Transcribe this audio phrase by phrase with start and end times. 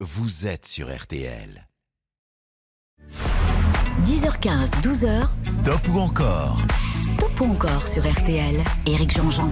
[0.00, 1.66] vous êtes sur RTL.
[4.04, 5.26] 10h15, 12h.
[5.42, 6.58] Stop ou encore?
[7.02, 8.62] Stop ou encore sur RTL.
[8.84, 9.48] Éric Jean-Jean.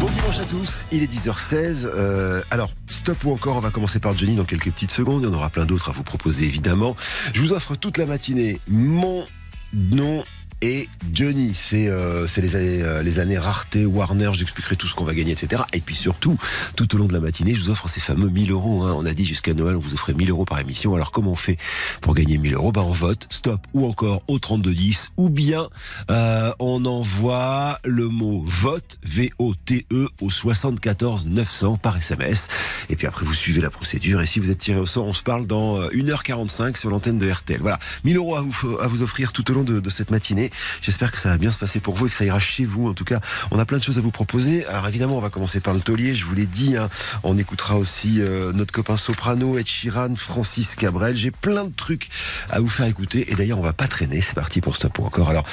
[0.00, 1.84] Bon dimanche à tous, il est 10h16.
[1.84, 5.22] Euh, alors, stop ou encore, on va commencer par Johnny dans quelques petites secondes.
[5.22, 6.96] Il y en aura plein d'autres à vous proposer évidemment.
[7.34, 9.26] Je vous offre toute la matinée mon
[9.74, 10.24] nom
[10.62, 11.52] et Johnny.
[11.54, 15.32] C'est euh, les, années, euh, les années rareté, Warner, j'expliquerai tout ce qu'on va gagner,
[15.32, 15.62] etc.
[15.72, 16.38] Et puis surtout,
[16.76, 18.84] tout au long de la matinée, je vous offre ces fameux 1000 euros.
[18.84, 18.94] Hein.
[18.96, 20.94] On a dit jusqu'à Noël, on vous offrait 1000 euros par émission.
[20.94, 21.58] Alors comment on fait
[22.00, 22.72] pour gagner 1000 euros?
[22.72, 25.68] Ben, On vote, stop, ou encore au 3210, ou bien
[26.10, 32.46] euh, on envoie le mot vote, V-O-T-E, au 74 900 par SMS.
[32.88, 34.22] Et puis après, vous suivez la procédure.
[34.22, 37.18] Et si vous êtes tiré au sort, on se parle dans 1h45 euh, sur l'antenne
[37.18, 37.60] de RTL.
[37.60, 40.51] Voilà, 1000 euros à vous, à vous offrir tout au long de cette matinée.
[40.80, 42.88] J'espère que ça va bien se passer pour vous et que ça ira chez vous.
[42.88, 43.20] En tout cas,
[43.50, 44.66] on a plein de choses à vous proposer.
[44.66, 46.14] Alors évidemment, on va commencer par le taulier.
[46.14, 46.76] Je vous l'ai dit.
[46.76, 46.88] Hein.
[47.22, 51.16] On écoutera aussi euh, notre copain soprano, Ed Sheeran, Francis Cabrel.
[51.16, 52.08] J'ai plein de trucs
[52.50, 53.30] à vous faire écouter.
[53.30, 54.20] Et d'ailleurs, on va pas traîner.
[54.20, 55.30] C'est parti pour Stop ou encore.
[55.30, 55.44] Alors,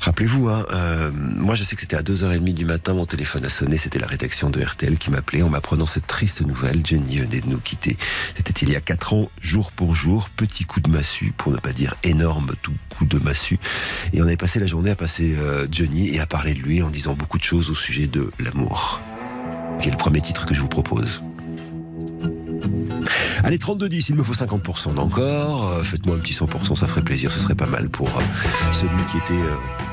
[0.00, 3.48] rappelez-vous, hein, euh, moi je sais que c'était à 2h30 du matin, mon téléphone a
[3.48, 3.78] sonné.
[3.78, 6.84] C'était la rédaction de RTL qui m'appelait en m'apprenant cette triste nouvelle.
[6.84, 7.96] Jenny venait de nous quitter.
[8.36, 10.30] C'était il y a 4 ans, jour pour jour.
[10.30, 13.58] Petit coup de massue, pour ne pas dire énorme tout coup de massue.
[14.12, 16.82] Et on avait passé la journée à passer euh, Johnny et à parler de lui
[16.82, 19.00] en disant beaucoup de choses au sujet de l'amour,
[19.80, 21.20] qui est le premier titre que je vous propose.
[23.42, 25.68] Allez, 32-10, il me faut 50% d'encore.
[25.68, 29.04] Euh, faites-moi un petit 100%, ça ferait plaisir, ce serait pas mal pour euh, celui
[29.10, 29.42] qui était,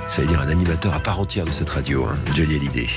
[0.08, 2.88] ça veut dire, un animateur à part entière de cette radio, hein, Johnny Hallyday.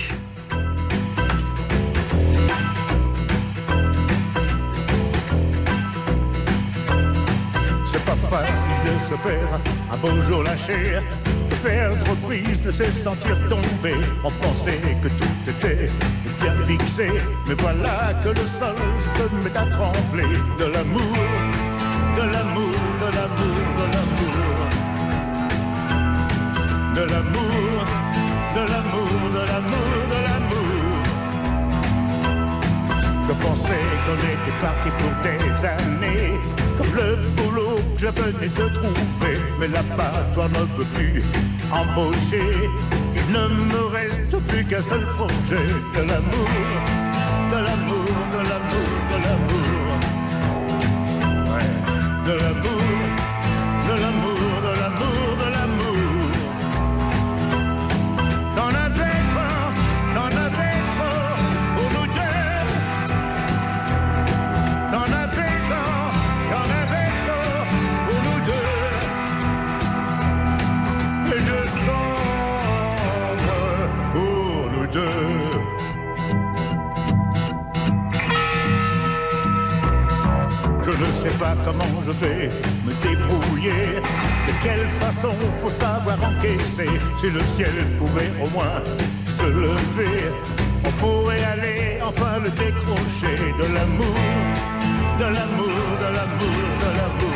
[7.86, 8.69] C'est pas facile
[9.00, 11.00] se faire un beau jour lâcher
[11.62, 13.96] perdre prise, de se sentir tomber.
[14.24, 15.90] On pensait que tout était
[16.40, 17.08] bien fixé,
[17.46, 18.76] mais voilà que le sol
[19.16, 21.16] se met à trembler de l'amour,
[22.16, 24.68] de l'amour, de l'amour, de l'amour,
[26.94, 27.84] de l'amour,
[28.54, 31.02] de l'amour, de l'amour, de l'amour.
[33.26, 36.40] Je pensais qu'on était parti pour des années,
[36.94, 41.22] le boulot que je venais de trouver, mais là-bas, toi ne veux plus
[41.72, 42.50] embaucher.
[43.14, 46.50] Il ne me reste plus qu'un seul projet de l'amour,
[47.50, 49.68] de l'amour, de l'amour, de l'amour.
[51.52, 51.70] Ouais,
[52.26, 52.89] de l'amour,
[81.64, 82.48] comment je vais
[82.84, 84.00] me débrouiller.
[84.46, 86.90] De quelle façon faut savoir encaisser.
[87.18, 88.82] Si le ciel pouvait au moins
[89.26, 90.24] se lever,
[90.86, 94.20] on pourrait aller enfin le décrocher de l'amour,
[95.18, 97.29] de l'amour, de l'amour, de l'amour.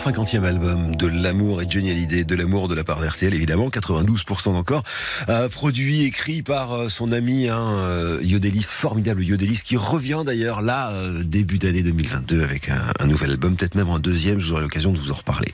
[0.00, 4.48] 150e album de l'amour et Johnny Hallyday, de l'amour de la part d'RTL évidemment, 92%
[4.48, 4.82] encore,
[5.28, 10.62] euh, produit, écrit par euh, son ami hein, euh, Yodelis, formidable Yodelis, qui revient d'ailleurs
[10.62, 14.46] là, euh, début d'année 2022 avec un, un nouvel album, peut-être même un deuxième, je
[14.46, 15.52] vous aurai l'occasion de vous en reparler.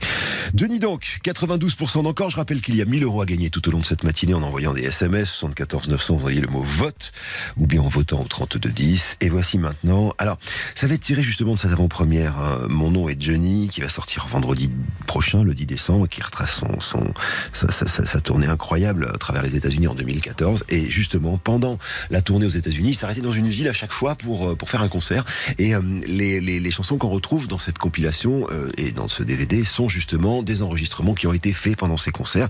[0.53, 3.71] Denis donc, 92% d'encore, je rappelle qu'il y a 1000 euros à gagner tout au
[3.71, 7.11] long de cette matinée en envoyant des SMS, 74 900, envoyez le mot vote,
[7.57, 10.37] ou bien en votant au 3210, et voici maintenant, alors,
[10.73, 13.89] ça va être tiré justement de cette avant-première, hein, Mon nom est Johnny, qui va
[13.89, 14.69] sortir vendredi
[15.07, 17.13] prochain, le 10 décembre, qui retrace son,
[17.53, 20.65] sa, tournée incroyable à travers les États-Unis en 2014.
[20.69, 21.79] Et justement, pendant
[22.11, 24.83] la tournée aux États-Unis, il s'arrêtait dans une ville à chaque fois pour, pour faire
[24.83, 25.25] un concert.
[25.57, 29.65] Et euh, les, les, chansons qu'on retrouve dans cette compilation euh, et dans ce DVD
[29.65, 32.49] sont justement des enregistrements qui ont été faits pendant ces concerts.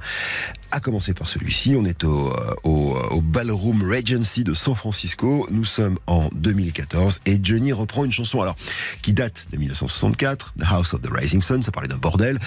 [0.72, 5.48] À commencer par celui-ci, on est au, euh, au, Ballroom Regency de San Francisco.
[5.50, 8.58] Nous sommes en 2014 et Johnny reprend une chanson alors
[9.02, 12.40] qui date de 1964, The House of the Rising Sun, parlait d'un bordel,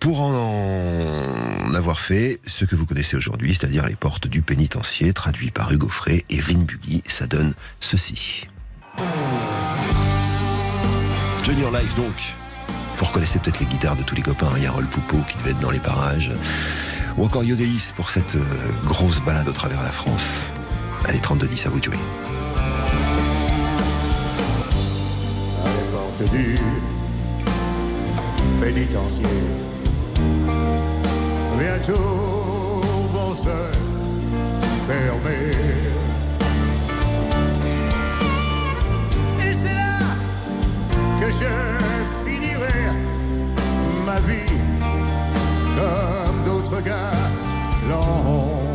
[0.00, 5.50] pour en avoir fait ce que vous connaissez aujourd'hui, c'est-à-dire les portes du pénitencier, traduit
[5.50, 7.02] par Hugo Frey et Vin Buggy.
[7.06, 8.48] Ça donne ceci.
[11.48, 12.14] En live donc.
[12.96, 15.36] Vous reconnaissez peut-être les guitares de tous les copains, il y a Roll Poupeau qui
[15.38, 16.30] devait être dans les parages,
[17.18, 18.44] ou encore Yodelis pour cette euh,
[18.86, 20.46] grosse balade au travers la France.
[21.04, 21.98] Allez, 32-10, à vous de jouer.
[28.60, 29.26] Pénitencier.
[31.58, 32.80] Bientôt
[33.12, 33.58] vont se
[34.86, 35.52] fermer.
[39.46, 39.98] Et c'est là
[41.20, 41.52] que je
[42.24, 42.80] finirai
[44.06, 44.58] ma vie
[45.76, 47.12] comme d'autres gars
[47.88, 48.67] l'ont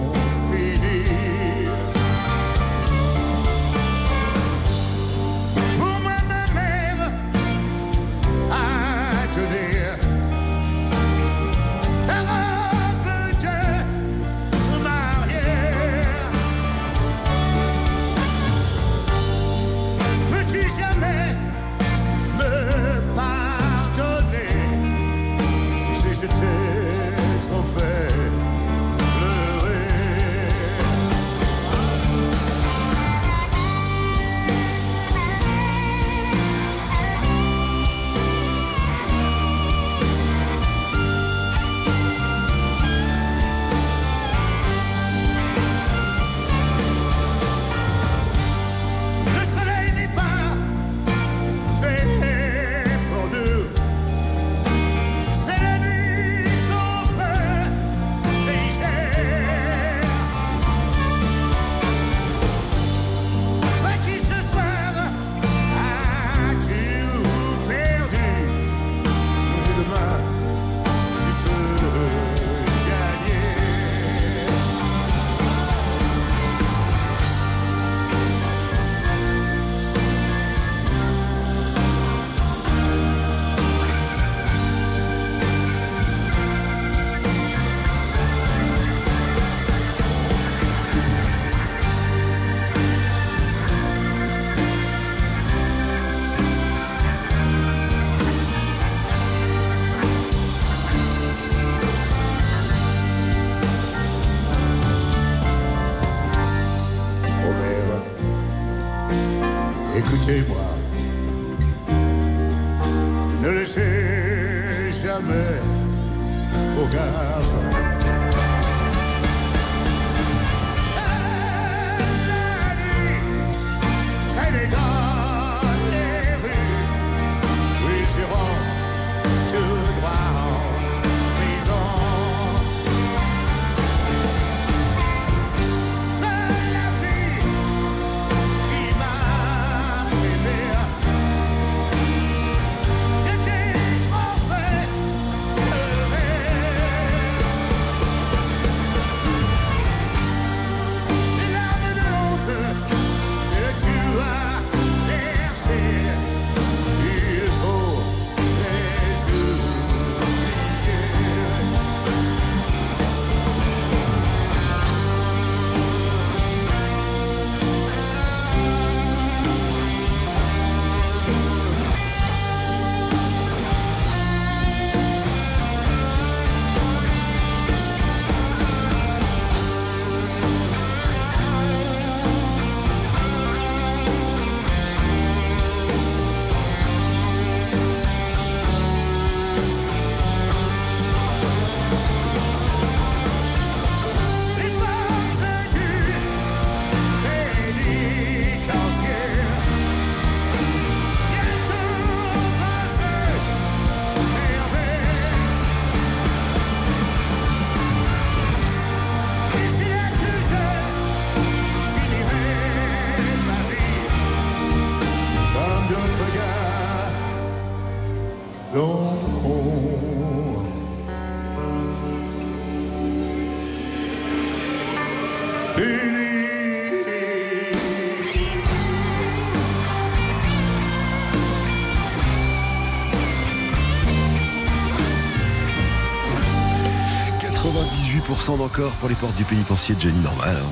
[238.64, 240.56] d'encore pour les portes du pénitencier de Jenny Normal.
[240.56, 240.70] Hein.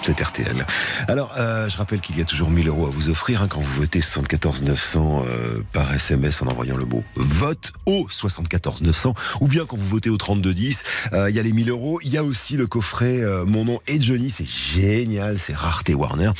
[0.00, 0.66] C'est RTL.
[1.08, 3.60] Alors, euh, je rappelle qu'il y a toujours 1000 euros à vous offrir hein, quand
[3.60, 9.14] vous votez 74 900 euh, par SMS en envoyant le mot vote au 74 900
[9.42, 10.82] ou bien quand vous votez au 32 10.
[11.12, 12.00] Euh, il y a les 1000 euros.
[12.02, 14.30] Il y a aussi le coffret Mon nom et Johnny.
[14.30, 15.38] C'est génial.
[15.38, 16.30] C'est rareté Warner.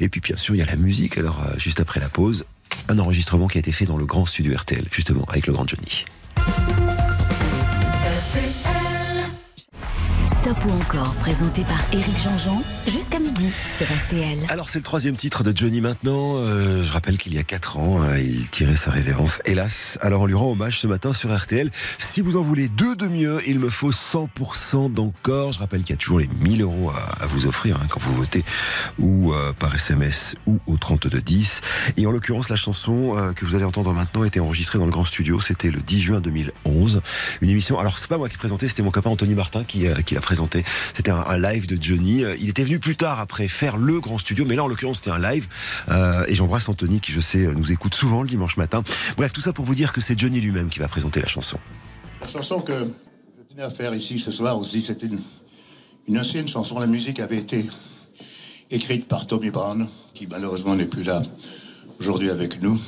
[0.00, 1.18] Et puis, bien sûr, il y a la musique.
[1.18, 2.46] Alors, juste après la pause,
[2.88, 5.68] un enregistrement qui a été fait dans le grand studio RTL, justement, avec le grand
[5.68, 6.06] Johnny.
[10.44, 14.40] Stop ou encore, présenté par Éric Jean-Jean, jusqu'à midi sur RTL.
[14.50, 16.34] Alors c'est le troisième titre de Johnny maintenant.
[16.36, 19.96] Euh, je rappelle qu'il y a 4 ans, hein, il tirait sa révérence, hélas.
[20.02, 21.70] Alors on lui rend hommage ce matin sur RTL.
[21.98, 25.52] Si vous en voulez deux de mieux, il me faut 100% d'encore.
[25.52, 28.14] Je rappelle qu'il y a toujours les 1000 euros à, vous offrir hein, quand vous
[28.14, 28.44] votez,
[28.98, 31.62] ou euh, par SMS, ou au 3210.
[31.96, 34.92] Et en l'occurrence, la chanson euh, que vous allez entendre maintenant été enregistrée dans le
[34.92, 35.40] grand studio.
[35.40, 37.00] C'était le 10 juin 2011.
[37.40, 40.14] Une émission, alors c'est pas moi qui présentais, c'était mon copain Anthony Martin qui, qui
[40.14, 40.20] l'a
[40.94, 42.24] c'était un, live de Johnny.
[42.24, 44.98] Euh, il était venu plus tard après faire le grand studio, mais là en l'occurrence
[44.98, 45.46] c'était un live.
[45.90, 48.82] Euh, et j'embrasse Anthony qui je sais nous écoute souvent le dimanche matin.
[49.16, 51.58] Bref, tout ça pour vous dire que c'est Johnny lui-même qui va présenter la chanson.
[52.20, 55.20] La chanson que je tenais à faire ici ce soir aussi, c'était une,
[56.08, 56.78] une ancienne chanson.
[56.78, 57.66] La musique avait été
[58.70, 61.22] écrite par Tommy Brown, qui malheureusement n'est plus là
[62.00, 62.78] aujourd'hui avec nous.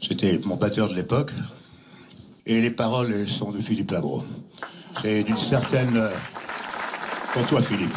[0.00, 1.32] C'était mon batteur de l'époque.
[2.46, 4.22] Et les paroles sont de Philippe Labro.
[5.02, 6.10] C'est d'une certaine euh,
[7.36, 7.94] pour toi, Philippe.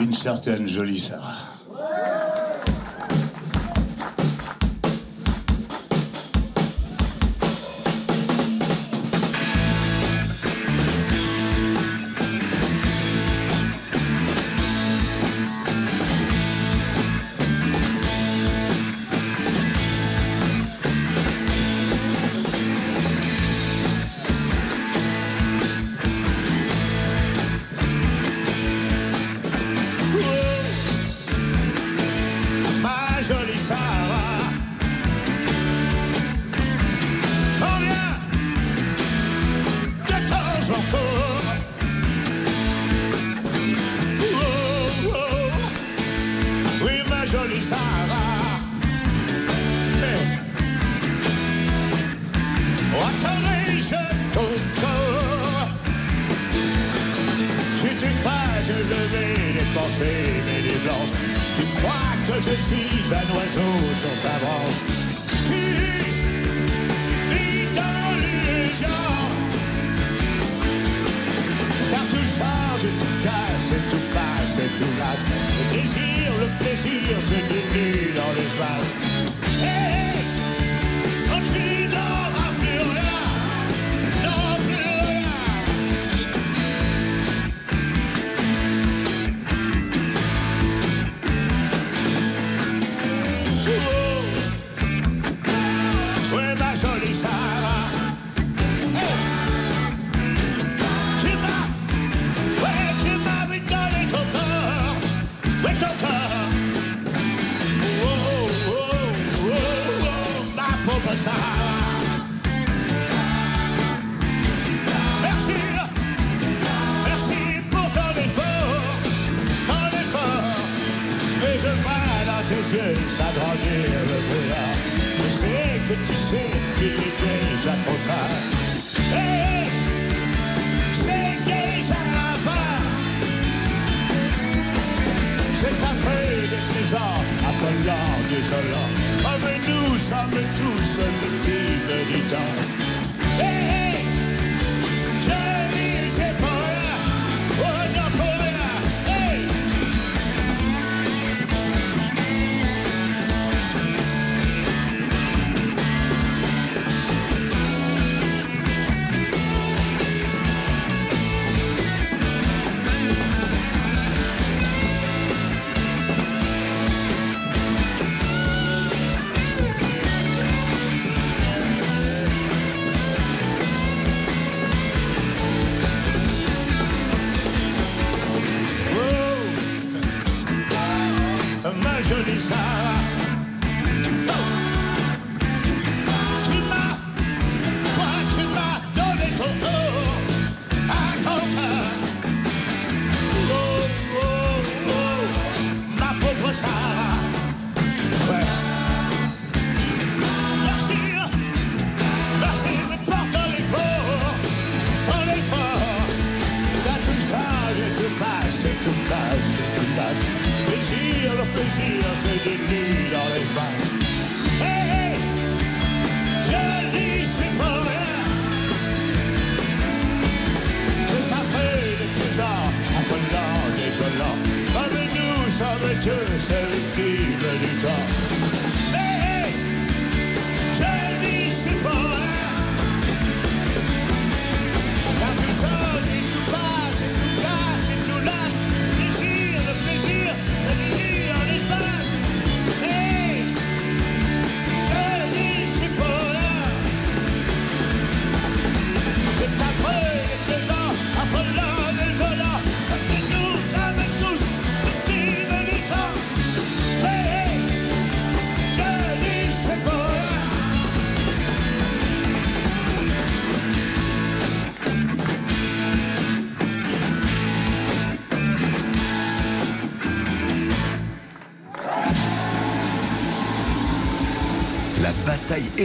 [0.00, 1.51] Une certaine jolie Sarah.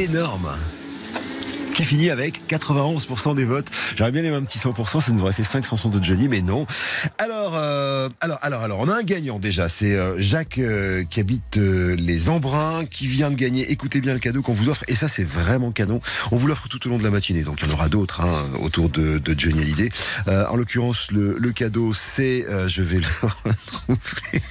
[0.03, 0.49] Énorme
[1.77, 3.67] qui finit avec 91% des votes.
[3.95, 6.41] J'aurais bien aimé un petit 100%, ça nous aurait fait 5 chansons de Johnny, mais
[6.41, 6.65] non.
[7.19, 7.76] Alors, euh,
[8.21, 9.69] alors, alors, alors, on a un gagnant déjà.
[9.69, 13.71] C'est euh, Jacques euh, qui habite euh, les Embruns, qui vient de gagner.
[13.71, 16.01] Écoutez bien le cadeau qu'on vous offre, et ça c'est vraiment canon.
[16.31, 18.21] On vous l'offre tout au long de la matinée, donc il y en aura d'autres
[18.21, 19.89] hein, autour de, Johnny Hallyday.
[20.27, 24.41] Euh, en l'occurrence, le, cadeau, c'est, euh, je vais le retrouver.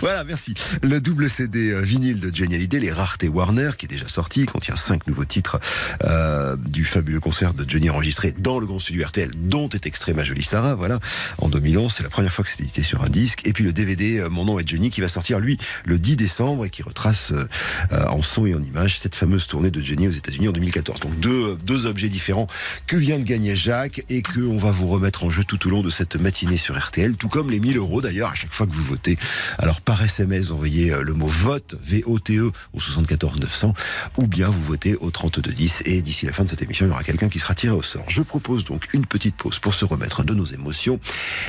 [0.00, 0.54] voilà, merci.
[0.82, 4.46] Le double CD euh, vinyle de Johnny Hallyday, les raretés Warner, qui est déjà sorti,
[4.46, 5.60] contient cinq nouveaux titres
[6.04, 10.12] euh, du fabuleux concert de Johnny enregistré dans le grand studio RTL, dont est extrait
[10.12, 10.98] Ma Jolie Sarah, voilà,
[11.38, 11.92] en 2011.
[11.96, 13.42] C'est la première fois que c'est sur un disque.
[13.44, 16.16] Et puis le DVD euh, Mon nom est Johnny, qui va sortir, lui, le 10
[16.16, 17.48] décembre et qui retrace euh,
[17.92, 21.00] euh, en son et en image cette fameuse tournée de Johnny aux États-Unis en 2014.
[21.00, 22.46] Donc deux, deux objets différents
[22.86, 25.70] que vient de gagner Jacques et que on va vous remettre en jeu tout au
[25.70, 28.66] long de cette matinée sur RTL, tout comme les 1000 euros d'ailleurs à chaque fois
[28.66, 29.18] que vous votez.
[29.58, 33.74] Alors par SMS, envoyez euh, le mot vote, V-O-T-E, au 74 900,
[34.16, 36.88] ou bien vous votez au 32 10 et d'ici la fin de cette émission, il
[36.88, 38.04] y aura quelqu'un qui sera tiré au sort.
[38.08, 41.00] Je propose donc une petite pause pour se remettre de nos émotions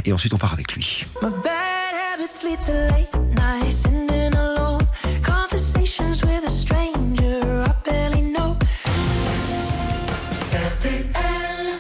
[0.06, 1.01] et ensuite on part avec lui.
[1.22, 4.82] My bad habits lead to late nights, sitting alone.
[5.24, 8.58] Conversations with a stranger I barely know.
[10.52, 11.80] RTL.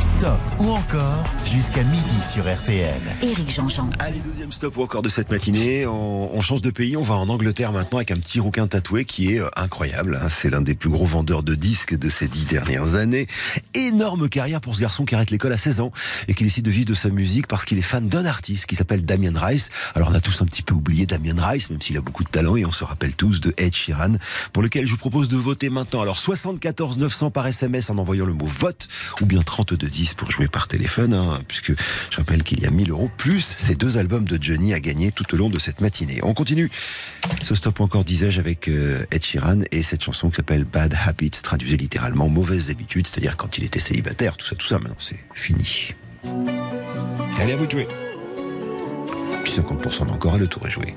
[0.00, 3.00] Stop ou encore jusqu'à midi sur RTL.
[3.20, 3.90] Éric Jean-Jean.
[3.98, 5.86] Allez, deuxième stop encore de cette matinée.
[5.86, 9.04] On, on change de pays, on va en Angleterre maintenant avec un petit rouquin tatoué
[9.04, 10.18] qui est euh, incroyable.
[10.20, 10.28] hein.
[10.30, 13.26] C'est l'un des plus gros vendeurs de disques de ces dix dernières années.
[13.74, 15.92] Énorme carrière pour ce garçon qui arrête l'école à 16 ans
[16.26, 18.74] et qui décide de vivre de sa musique parce qu'il est fan d'un artiste qui
[18.74, 19.68] s'appelle Damien Rice.
[19.94, 22.30] Alors on a tous un petit peu oublié Damien Rice, même s'il a beaucoup de
[22.30, 24.14] talent et on se rappelle tous de Ed Sheeran,
[24.54, 26.00] pour lequel je vous propose de voter maintenant.
[26.00, 28.88] Alors 74 900 par SMS en envoyant le mot vote
[29.20, 31.72] ou bien 32 10 pour jouer par téléphone, hein, puisque
[32.10, 35.12] je rappelle qu'il y a 1000 euros plus ces deux albums de Johnny à gagner
[35.12, 36.20] tout au long de cette matinée.
[36.22, 36.70] On continue
[37.42, 41.30] ce stop encore disais-je avec euh, Ed Sheeran et cette chanson qui s'appelle Bad Habits,
[41.42, 44.78] traduisait littéralement mauvaises habitudes, c'est-à-dire quand il était célibataire, tout ça, tout ça.
[44.78, 45.94] Maintenant c'est fini.
[47.38, 47.88] Allez à vous de jouer.
[49.44, 50.94] Puis 50% d'encore à le tour est joué.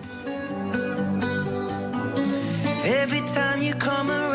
[2.86, 4.35] Every time you come around,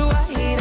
[0.00, 0.59] do I eat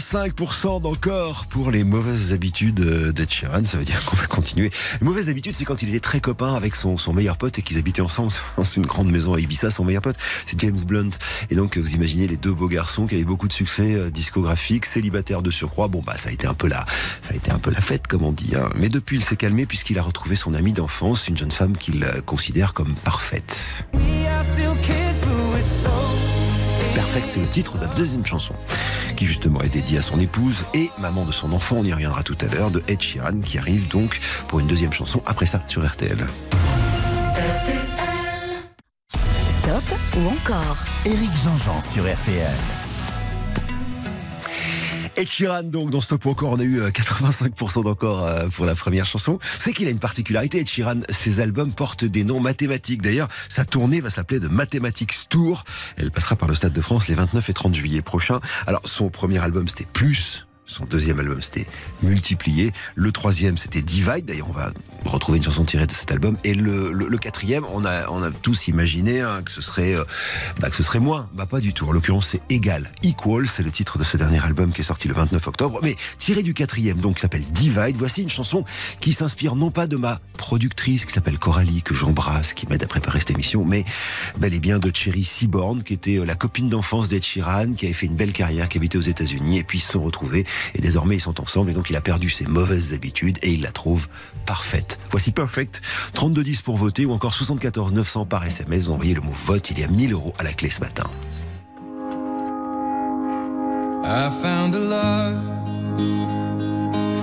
[0.00, 3.64] 85% d'encore pour les mauvaises habitudes d'Ed Sheeran.
[3.64, 4.70] Ça veut dire qu'on va continuer.
[5.02, 7.76] Mauvaises habitudes, c'est quand il était très copain avec son, son meilleur pote et qu'ils
[7.76, 9.70] habitaient ensemble dans une grande maison à Ibiza.
[9.70, 11.10] Son meilleur pote, c'est James Blunt.
[11.50, 14.86] Et donc, vous imaginez les deux beaux garçons qui avaient beaucoup de succès euh, discographique,
[14.86, 15.88] célibataire de surcroît.
[15.88, 16.86] Bon, bah, ça a été un peu la,
[17.20, 18.52] ça a été un peu la fête, comme on dit.
[18.56, 18.70] Hein.
[18.76, 22.04] Mais depuis, il s'est calmé puisqu'il a retrouvé son amie d'enfance, une jeune femme qu'il
[22.04, 23.84] euh, considère comme parfaite.
[27.12, 28.54] Perfect, c'est le titre de la deuxième chanson,
[29.16, 31.78] qui justement est dédiée à son épouse et maman de son enfant.
[31.80, 34.92] On y reviendra tout à l'heure de Ed Sheeran, qui arrive donc pour une deuxième
[34.92, 36.24] chanson après ça sur RTL.
[39.58, 39.82] Stop
[40.16, 40.84] ou encore?
[41.04, 42.54] Éric Jean-Jean sur RTL.
[45.16, 48.64] Ed Sheeran, donc, dans Stop ou encore, on a eu euh, 85% d'encore euh, pour
[48.64, 49.38] la première chanson.
[49.58, 53.02] C'est qu'il a une particularité, Ed Sheeran, ses albums portent des noms mathématiques.
[53.02, 55.64] D'ailleurs, sa tournée va s'appeler de Mathematics Tour.
[55.96, 58.40] Elle passera par le Stade de France les 29 et 30 juillet prochains.
[58.66, 60.46] Alors, son premier album, c'était Plus.
[60.66, 61.66] Son deuxième album, c'était
[62.02, 62.72] Multiplié.
[62.94, 64.26] Le troisième, c'était Divide.
[64.26, 64.70] D'ailleurs, on va
[65.04, 66.36] retrouver une chanson tirée de cet album.
[66.44, 70.04] Et le, quatrième, on a, on a tous imaginé hein, que ce serait, euh,
[70.60, 71.28] bah, que ce serait moins.
[71.34, 71.86] Bah, pas du tout.
[71.86, 72.90] En l'occurrence, c'est Égal.
[73.02, 75.80] Equal, c'est le titre de ce dernier album qui est sorti le 29 octobre.
[75.82, 77.96] Mais tiré du quatrième, donc, qui s'appelle Divide.
[77.98, 78.64] Voici une chanson
[79.00, 82.86] qui s'inspire non pas de ma productrice, qui s'appelle Coralie, que j'embrasse, qui m'aide à
[82.86, 83.84] préparer cette émission, mais
[84.38, 87.86] bel et bien de Cherry Seaborn, qui était euh, la copine d'enfance d'Ed Sheeran, qui
[87.86, 90.46] avait fait une belle carrière, qui habitait aux États-Unis, et puis ils se sont retrouvés.
[90.74, 91.70] Et désormais, ils sont ensemble.
[91.70, 94.08] Et donc, il a perdu ses mauvaises habitudes et il la trouve
[94.46, 94.89] parfaite.
[95.10, 95.80] Voici Perfect.
[96.14, 98.84] 3210 pour voter ou encore 74 900 par SMS.
[98.84, 99.70] Vous envoyez le mot vote.
[99.70, 101.04] Il y a 1000 euros à la clé ce matin.
[104.02, 105.42] I found a love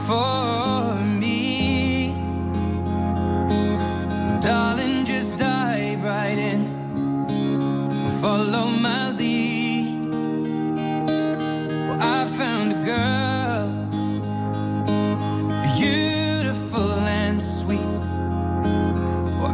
[0.06, 2.14] for me.
[4.40, 6.78] Darling, just dive right in.
[8.22, 10.08] Follow my lead.
[12.00, 13.70] I found a girl,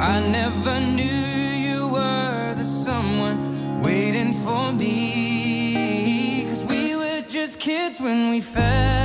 [0.06, 6.46] I never knew you were the someone waiting for me.
[6.50, 9.03] Cause we were just kids when we fell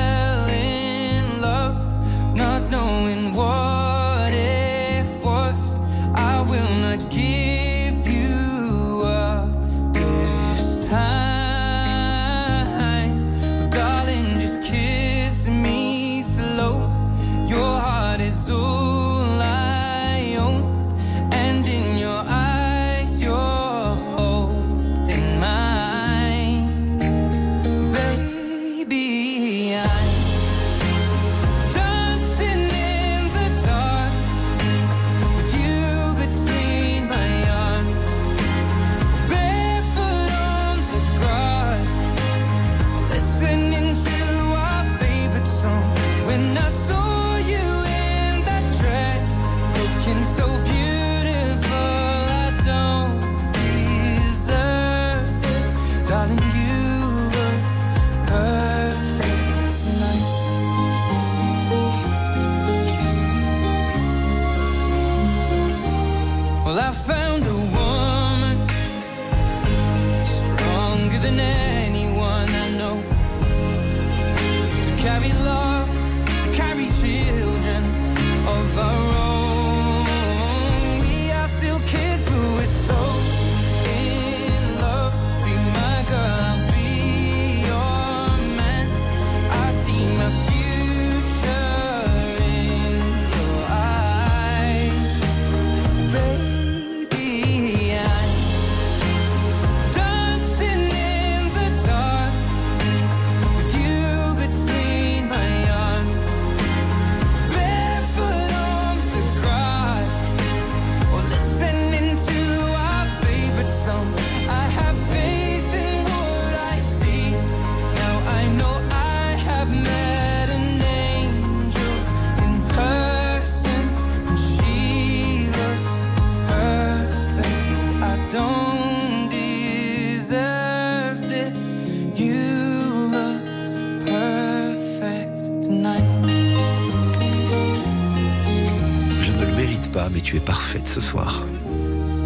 [141.00, 141.44] ce soir.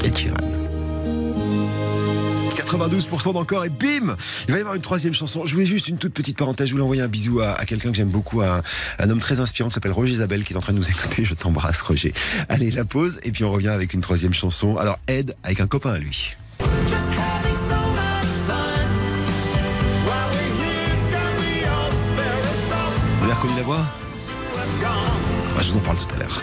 [0.02, 0.36] Ed Sheeran.
[2.56, 5.44] 92% d'encore et bim Il va y avoir une troisième chanson.
[5.44, 6.68] Je voulais juste une toute petite parenthèse.
[6.68, 8.62] Je voulais envoyer un bisou à, quelqu'un que j'aime beaucoup, à
[8.98, 11.24] un, homme très inspirant qui s'appelle Roger Isabelle qui est en train de nous écouter.
[11.24, 12.14] Je t'embrasse Roger.
[12.48, 14.78] Allez, la pause et puis on revient avec une troisième chanson.
[14.78, 16.36] Alors Ed avec un copain à lui.
[23.20, 23.84] Down reconnu la voix?
[25.54, 26.42] Bah, Je vous en parle tout à l'heure.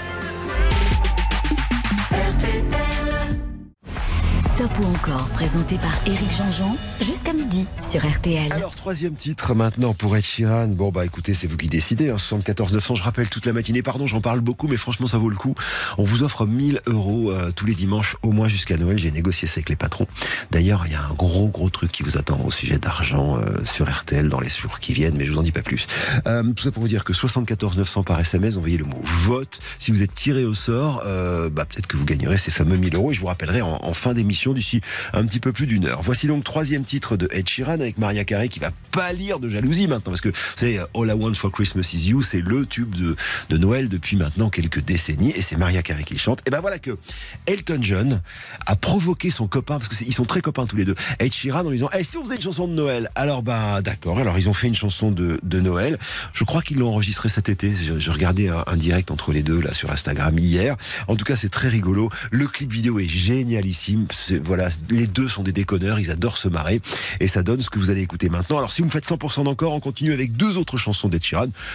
[4.60, 8.52] Stop ou encore, présenté par Éric Jean-Jean, jusqu'à midi sur RTL.
[8.52, 10.68] Alors, troisième titre maintenant pour Ed Sheeran.
[10.68, 12.10] Bon, bah écoutez, c'est vous qui décidez.
[12.10, 13.82] Hein, 74 900, je rappelle toute la matinée.
[13.82, 15.56] Pardon, j'en parle beaucoup, mais franchement, ça vaut le coup.
[15.98, 18.98] On vous offre 1000 euros euh, tous les dimanches, au moins jusqu'à Noël.
[18.98, 20.08] J'ai négocié ça avec les patrons.
[20.52, 23.64] D'ailleurs, il y a un gros, gros truc qui vous attend au sujet d'argent euh,
[23.64, 25.88] sur RTL dans les jours qui viennent, mais je vous en dis pas plus.
[26.28, 29.62] Euh, tout ça pour vous dire que 74 900 par SMS, envoyez le mot vote.
[29.80, 33.12] Si vous êtes tiré au sort, bah, peut-être que vous gagnerez ces fameux 1000 euros.
[33.12, 34.82] Et je vous rappellerai en fin d'émission d'ici
[35.14, 36.02] un petit peu plus d'une heure.
[36.02, 39.88] Voici donc troisième titre de Ed Sheeran avec Maria Carey qui va pâlir de jalousie
[39.88, 43.16] maintenant parce que c'est All I Want for Christmas Is You, c'est le tube de,
[43.50, 46.42] de Noël depuis maintenant quelques décennies et c'est Maria Carey qui le chante.
[46.46, 46.98] Et ben voilà que
[47.48, 48.22] Elton John
[48.66, 50.96] a provoqué son copain parce que c'est- ils sont très copains tous les deux.
[51.20, 53.82] Ed Sheeran en lui disant, Eh, si on faisait une chanson de Noël, alors ben
[53.82, 54.20] d'accord.
[54.20, 55.98] Alors ils ont fait une chanson de, de Noël.
[56.34, 57.74] Je crois qu'ils l'ont enregistrée cet été.
[57.76, 60.76] Je, je regardais un, un direct entre les deux là sur Instagram hier.
[61.08, 62.10] En tout cas, c'est très rigolo.
[62.32, 64.08] Le clip vidéo est génialissime.
[64.44, 66.00] Voilà, les deux sont des déconneurs.
[66.00, 66.82] Ils adorent se marrer
[67.20, 68.58] et ça donne ce que vous allez écouter maintenant.
[68.58, 71.20] Alors si vous me faites 100% d'encore, on continue avec deux autres chansons d'Ed.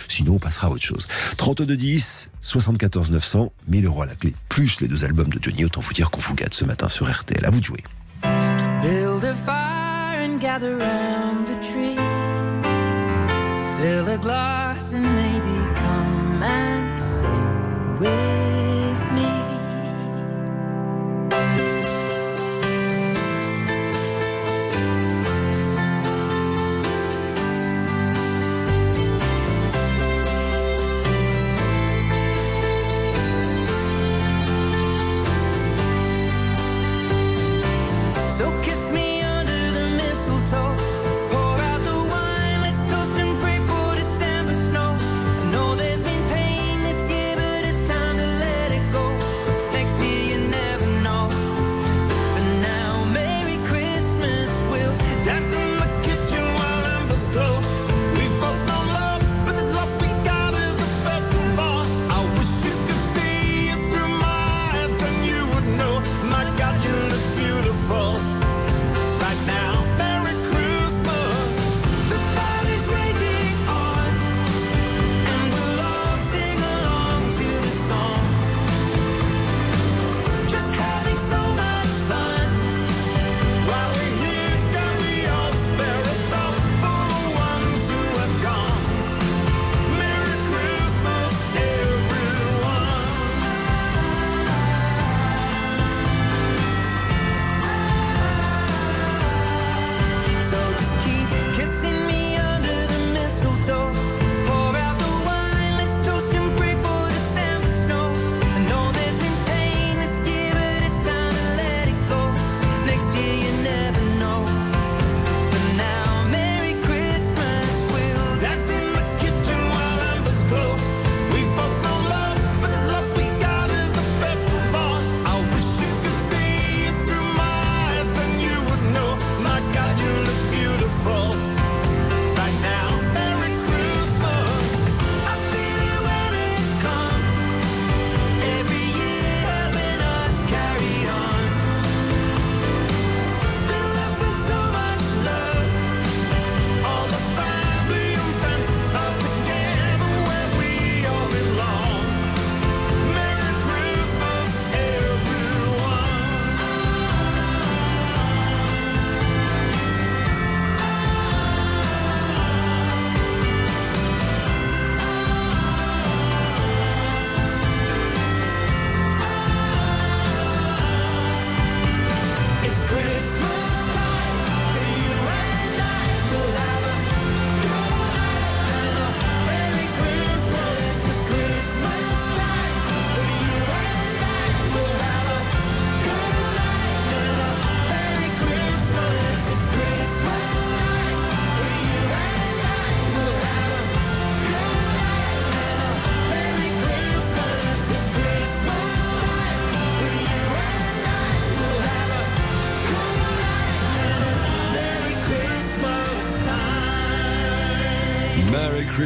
[0.09, 1.07] Sinon, on passera à autre chose.
[1.37, 5.65] 32 10, 74 900, 1000 euros à la clé, plus les deux albums de Johnny.
[5.65, 7.45] Autant vous dire qu'on vous gâte ce matin sur RTL.
[7.45, 7.83] À vous de jouer.
[8.83, 11.97] Build a fire and gather round the tree.
[13.79, 18.34] Fill a glass and maybe come and sing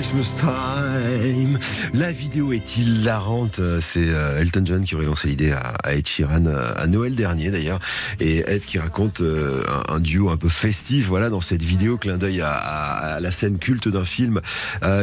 [0.00, 1.58] Christmas Time.
[1.92, 3.60] La vidéo est hilarante.
[3.80, 7.50] C'est euh, Elton John qui aurait lancé l'idée à, Ed Sheeran euh, à Noël dernier
[7.50, 7.80] d'ailleurs.
[8.20, 11.08] Et Ed qui raconte euh, un, duo un peu festif.
[11.08, 14.40] Voilà dans cette vidéo, clin d'œil à, la scène culte d'un film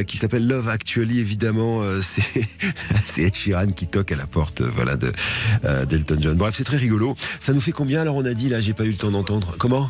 [0.08, 1.20] qui s'appelle Love Actually.
[1.20, 1.82] Évidemment,
[3.06, 4.62] c'est Ed Sheeran qui toque à la porte.
[4.62, 5.12] Voilà de
[5.90, 6.38] d'Elton John.
[6.38, 7.18] Bref, c'est très rigolo.
[7.42, 9.56] Ça nous fait combien alors on a dit là J'ai pas eu le temps d'entendre.
[9.58, 9.90] Comment?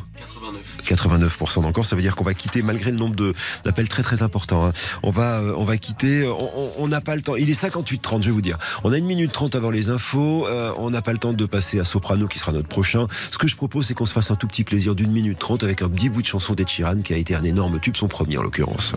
[0.86, 3.16] 89% d'encore, ça veut dire qu'on va quitter malgré le nombre
[3.64, 4.66] d'appels très très importants.
[4.66, 4.72] hein.
[5.04, 6.28] On va euh, on va quitter.
[6.28, 7.36] On- On n'a pas le temps.
[7.36, 8.58] Il est 58-30, je vais vous dire.
[8.84, 10.46] On a une minute 30 avant les infos.
[10.48, 13.08] Euh, on n'a pas le temps de passer à Soprano qui sera notre prochain.
[13.32, 15.64] Ce que je propose, c'est qu'on se fasse un tout petit plaisir d'une minute 30
[15.64, 16.68] avec un petit bout de chanson d'Ed
[17.04, 18.92] qui a été un énorme tube, son premier en l'occurrence.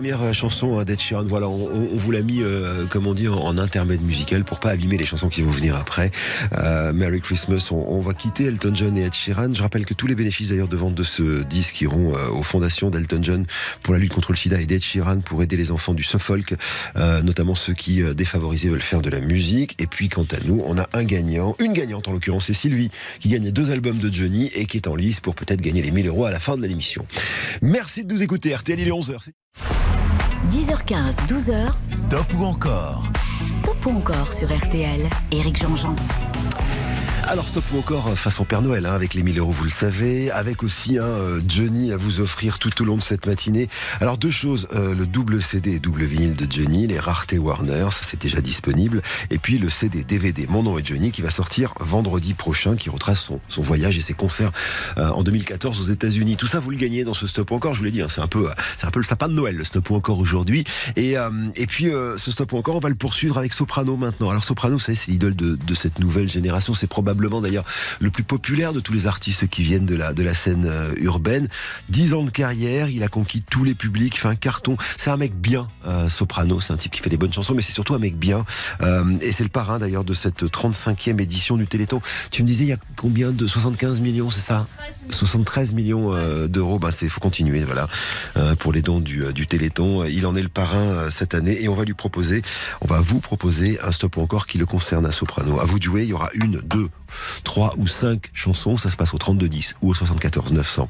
[0.00, 1.24] Première euh, chanson hein, d'Ed Sheeran.
[1.26, 4.58] Voilà, on, on- vous l'a mis, euh, comme on dit, en, en intermède musical pour
[4.58, 6.10] pas abîmer les chansons qui vont venir après.
[6.56, 7.68] Euh, Merry Christmas.
[7.70, 9.52] On, on va quitter Elton John et Ed Sheeran.
[9.52, 12.42] Je rappelle que tous les bénéfices d'ailleurs de vente de ce disque iront euh, aux
[12.42, 13.44] fondations d'Elton John
[13.82, 16.54] pour la lutte contre le sida et d'Ed Sheeran pour aider les enfants du Suffolk,
[16.96, 19.74] euh, notamment ceux qui euh, défavorisés veulent faire de la musique.
[19.82, 22.90] Et puis quant à nous, on a un gagnant, une gagnante en l'occurrence, c'est Sylvie
[23.18, 25.90] qui gagne deux albums de Johnny et qui est en lice pour peut-être gagner les
[25.90, 27.04] 1000 euros à la fin de l'émission.
[27.60, 28.54] Merci de nous écouter.
[28.54, 29.18] RTL, il est 11h.
[30.48, 33.04] 10h15, 12h, Stop ou encore
[33.46, 35.08] stop ou encore sur RTL.
[35.32, 35.94] Éric Jean-Jean.
[37.30, 39.70] Alors stop ou encore euh, façon Père Noël hein, avec les 1000 euros vous le
[39.70, 43.68] savez, avec aussi un euh, Johnny à vous offrir tout au long de cette matinée.
[44.00, 47.86] Alors deux choses, euh, le double CD et double vinyle de Johnny, les raretés Warner,
[47.92, 49.00] ça c'est déjà disponible,
[49.30, 52.90] et puis le CD DVD Mon nom est Johnny qui va sortir vendredi prochain, qui
[52.90, 54.50] retrace son, son voyage et ses concerts
[54.98, 56.36] euh, en 2014 aux États-Unis.
[56.36, 58.08] Tout ça vous le gagnez dans ce stop ou encore, je vous l'ai dit, hein,
[58.10, 60.18] c'est un peu, euh, c'est un peu le sapin de Noël le stop ou encore
[60.18, 60.64] aujourd'hui.
[60.96, 64.30] Et euh, et puis ce stop ou encore, on va le poursuivre avec Soprano maintenant.
[64.30, 66.74] Alors Soprano, c'est l'idole de, de cette nouvelle génération.
[66.74, 67.64] C'est probablement d'ailleurs
[68.00, 70.92] le plus populaire de tous les artistes qui viennent de la de la scène euh,
[70.96, 71.48] urbaine.
[71.88, 74.76] Dix ans de carrière, il a conquis tous les publics, fait un carton.
[74.98, 76.60] C'est un mec bien, euh, Soprano.
[76.60, 78.44] C'est un type qui fait des bonnes chansons, mais c'est surtout un mec bien.
[78.80, 82.00] Euh, et c'est le parrain d'ailleurs de cette 35e édition du Téléthon.
[82.30, 84.66] Tu me disais, il y a combien de 75 millions, c'est ça?
[85.10, 86.10] 73 millions
[86.46, 86.78] d'euros.
[86.78, 87.88] Ben c'est faut continuer, voilà,
[88.58, 90.04] pour les dons du, du Téléthon.
[90.04, 92.42] Il en est le parrain cette année et on va lui proposer,
[92.80, 95.60] on va vous proposer un stop encore qui le concerne à Soprano.
[95.60, 96.88] À vous de jouer, il y aura une, deux,
[97.44, 98.76] trois ou cinq chansons.
[98.76, 100.88] Ça se passe au 32 10 ou au 74 900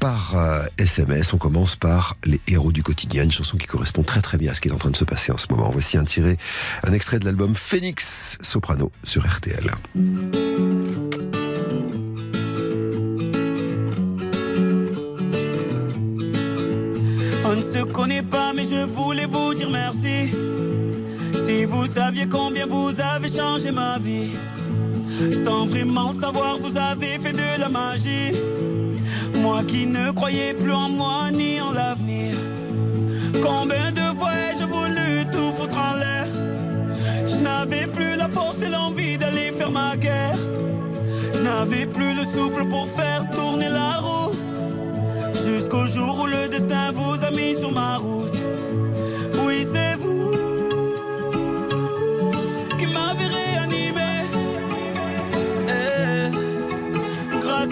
[0.00, 1.32] par euh, SMS.
[1.32, 4.54] On commence par les héros du quotidien, une chanson qui correspond très très bien à
[4.54, 5.70] ce qui est en train de se passer en ce moment.
[5.70, 6.36] Voici un tiré,
[6.82, 9.70] un extrait de l'album Phoenix Soprano sur RTL.
[17.46, 20.34] On ne se connaît pas, mais je voulais vous dire merci.
[21.36, 24.30] Si vous saviez combien vous avez changé ma vie,
[25.44, 28.32] sans vraiment le savoir, vous avez fait de la magie.
[29.40, 32.34] Moi qui ne croyais plus en moi ni en l'avenir.
[33.42, 36.26] Combien de fois ai-je voulu tout foutre en l'air?
[37.26, 40.38] Je n'avais plus la force et l'envie d'aller faire ma guerre.
[41.34, 44.32] Je n'avais plus le souffle pour faire tourner la roue.
[45.44, 48.38] Jusqu'au jour où le destin vous a mis sur ma route.
[49.44, 50.53] Oui, c'est vous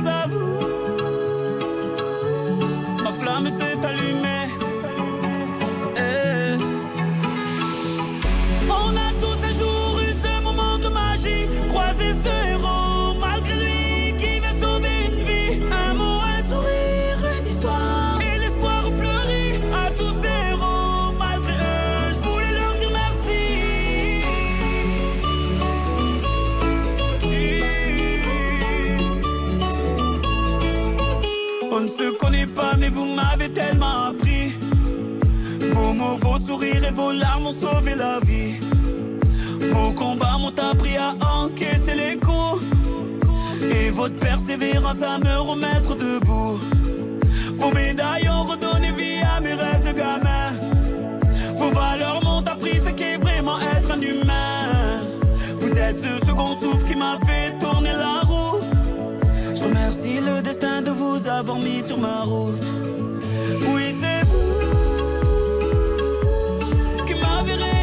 [0.06, 0.58] à vous,
[3.02, 3.71] ma flamme s'est
[36.64, 38.54] et vos larmes ont sauvé la vie.
[39.72, 42.62] Vos combats m'ont appris à encaisser les coups.
[43.70, 46.60] Et votre persévérance à me remettre debout.
[47.54, 50.50] Vos médailles ont redonné vie à mes rêves de gamin.
[51.56, 55.00] Vos valeurs m'ont appris ce qu'est vraiment être un humain.
[55.58, 58.58] Vous êtes ce second souffle qui m'a fait tourner la roue.
[59.54, 62.66] Je remercie le destin de vous avoir mis sur ma route.
[63.72, 64.71] Oui, c'est vous
[67.44, 67.81] qui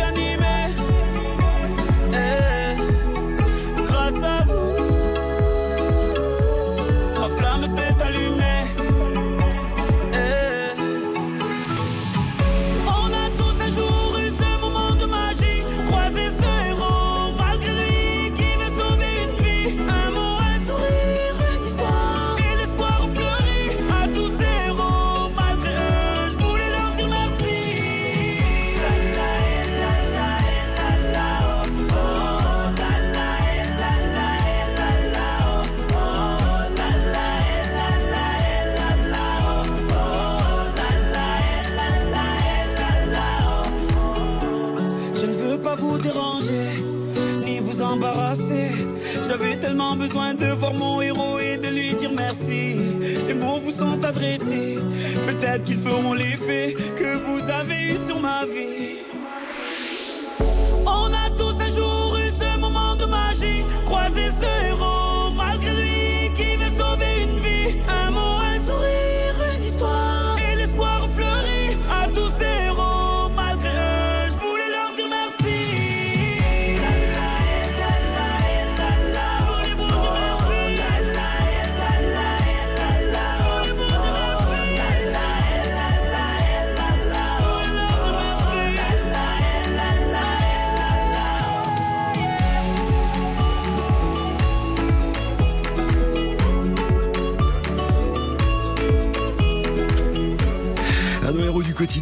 [50.00, 52.78] besoin de voir mon héros et de lui dire merci.
[53.20, 54.80] Ces mots vous sont adressés,
[55.28, 58.69] peut-être qu'ils feront l'effet que vous avez eu sur ma vie.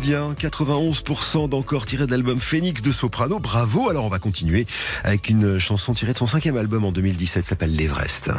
[0.08, 3.40] Quotidien, 91% d'encore tiré de l'album Phoenix de Soprano.
[3.40, 3.90] Bravo.
[3.90, 4.66] Alors on va continuer
[5.04, 8.30] avec une chanson tirée de son cinquième album en 2017, s'appelle l'Everest.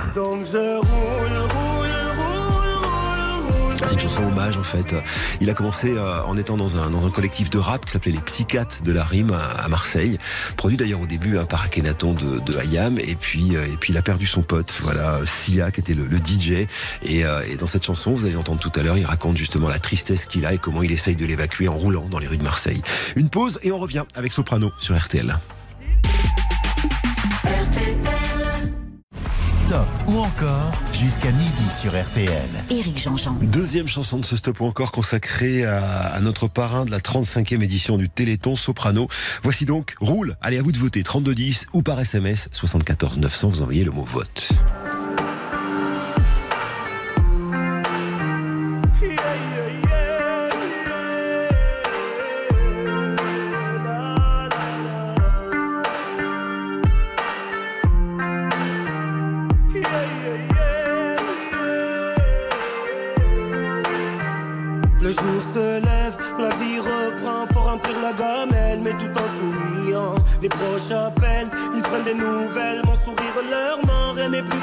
[4.23, 4.95] Hommage en fait.
[5.41, 8.83] Il a commencé euh, en étant dans un, collectif de rap qui s'appelait les Psychiatres
[8.83, 10.19] de la Rime à, Marseille.
[10.57, 12.99] Produit d'ailleurs au début hein, par Akhenaton de, Hayam.
[12.99, 16.07] Et puis, euh, et puis il a perdu son pote, voilà, Sia qui était le,
[16.19, 16.67] DJ.
[17.03, 19.69] Et, euh, et dans cette chanson, vous allez entendre tout à l'heure, il raconte justement
[19.69, 22.39] la tristesse qu'il a et comment il essaye de l'évacuer en roulant dans les rues
[22.39, 22.83] de Marseille.
[23.17, 25.39] Une pause et on revient avec Soprano sur RTL.
[29.69, 32.49] Stop ou encore jusqu'à midi sur RTL.
[32.71, 33.37] Éric Jean-Jean.
[33.43, 37.63] Deuxième chanson de ce stop ou encore consacrée à, à notre parrain de la 35e
[37.63, 39.09] édition du Téléthon Soprano.
[39.43, 40.37] Voici donc Roule.
[40.41, 43.49] Allez, à vous de voter 3210 ou par SMS 74 900.
[43.51, 44.49] Vous envoyez le mot vote.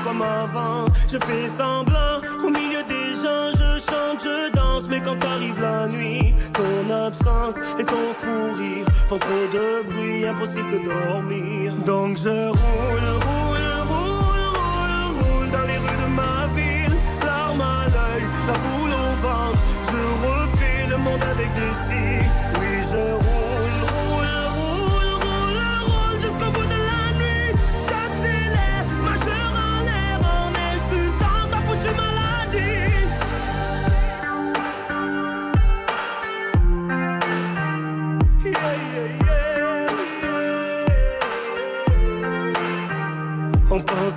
[0.05, 0.85] Comme avant.
[1.11, 5.87] Je fais semblant, au milieu des gens, je chante, je danse, mais quand arrive la
[5.87, 11.73] nuit, ton absence et ton fou rire font trop de bruit, impossible de dormir.
[11.85, 16.95] Donc je roule, roule, roule, roule, roule dans les rues de ma ville,
[17.25, 19.63] larmes à l'œil, la boule au ventre.
[19.89, 22.31] Je refais le monde avec des cils.
[22.59, 23.34] Oui, je roule,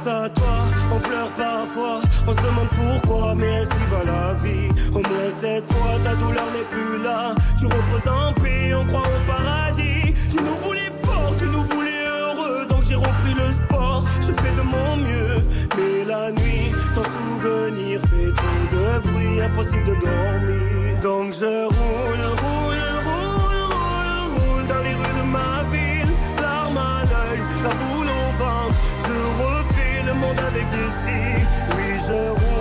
[0.06, 0.56] à toi,
[0.92, 4.68] on pleure parfois, on se demande pourquoi, mais ainsi va la vie.
[4.90, 7.34] Au moins cette fois, ta douleur n'est plus là.
[7.58, 10.14] Tu reposes en paix, on croit au paradis.
[10.30, 14.04] Tu nous voulais fort, tu nous voulais heureux, donc j'ai repris le sport.
[14.20, 15.38] Je fais de mon mieux,
[15.76, 21.00] mais la nuit, ton souvenir fait trop de bruit, impossible de dormir.
[21.02, 22.57] Donc je roule, roule,
[30.28, 31.46] monde avec des cils.
[31.74, 32.57] Oui, je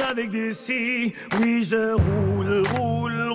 [0.00, 1.12] avec des si.
[1.40, 3.32] Oui, je roule, roule, roule,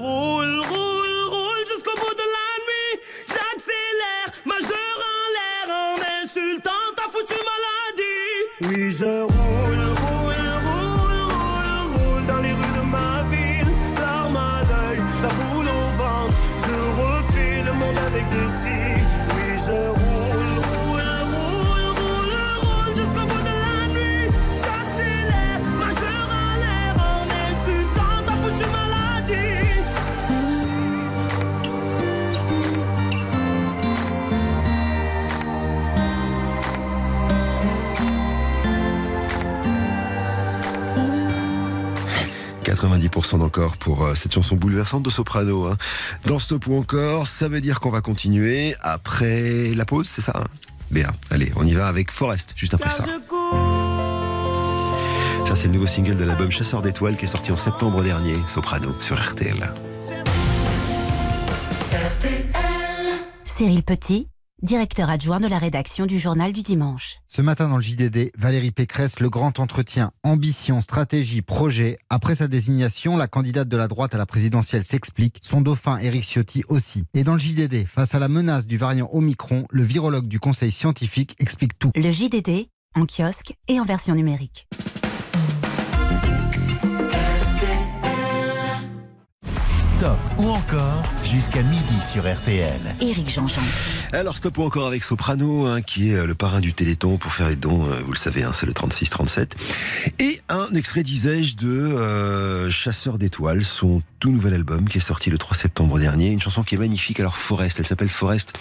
[43.28, 45.66] 90% d'encore pour euh, cette chanson bouleversante de Soprano.
[45.68, 45.78] hein.
[46.26, 50.34] Dans Stop ou encore, ça veut dire qu'on va continuer après la pause, c'est ça
[50.36, 50.46] hein
[50.90, 53.04] Bien, allez, on y va avec Forest, juste après ça.
[55.46, 58.36] Ça, c'est le nouveau single de l'album Chasseur d'étoiles qui est sorti en septembre dernier,
[58.48, 59.74] Soprano, sur RTL.
[63.46, 64.30] Cyril Petit,
[64.64, 67.18] directeur adjoint de la rédaction du journal du dimanche.
[67.28, 71.98] Ce matin dans le JDD, Valérie Pécresse, le grand entretien, ambition, stratégie, projet.
[72.10, 76.24] Après sa désignation, la candidate de la droite à la présidentielle s'explique, son dauphin Éric
[76.24, 77.06] Ciotti aussi.
[77.14, 80.72] Et dans le JDD, face à la menace du variant Omicron, le virologue du conseil
[80.72, 81.92] scientifique explique tout.
[81.96, 84.68] Le JDD, en kiosque et en version numérique.
[89.98, 92.80] Stop ou encore jusqu'à midi sur RTL.
[93.02, 93.62] Éric Jean-Jean.
[94.14, 97.50] Alors, stop encore avec Soprano, hein, qui est euh, le parrain du Téléthon pour faire
[97.50, 99.52] les dons, euh, vous le savez, hein, c'est le 36-37.
[100.20, 105.30] Et un extrait, disais-je, de euh, Chasseur d'étoiles, son tout nouvel album qui est sorti
[105.30, 106.32] le 3 septembre dernier.
[106.32, 107.20] Une chanson qui est magnifique.
[107.20, 108.54] Alors, Forest, elle s'appelle Forest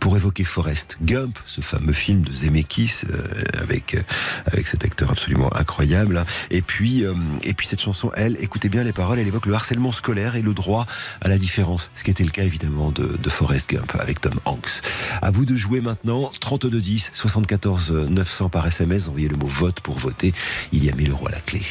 [0.00, 3.26] pour évoquer Forest Gump, ce fameux film de Zemeckis euh,
[3.60, 4.02] avec, euh,
[4.46, 6.16] avec cet acteur absolument incroyable.
[6.16, 6.24] hein.
[6.50, 9.54] Et puis, euh, et puis cette chanson, elle, écoutez bien les paroles, elle évoque le
[9.54, 10.86] harcèlement scolaire et le droit
[11.20, 14.82] à la différence, ce qui était le cas évidemment de, Forrest Gump avec Tom Hanks.
[15.22, 19.98] À vous de jouer maintenant, 3210, 74 900 par SMS, envoyez le mot vote pour
[19.98, 20.34] voter,
[20.72, 21.62] il y a 1000 euros à la clé.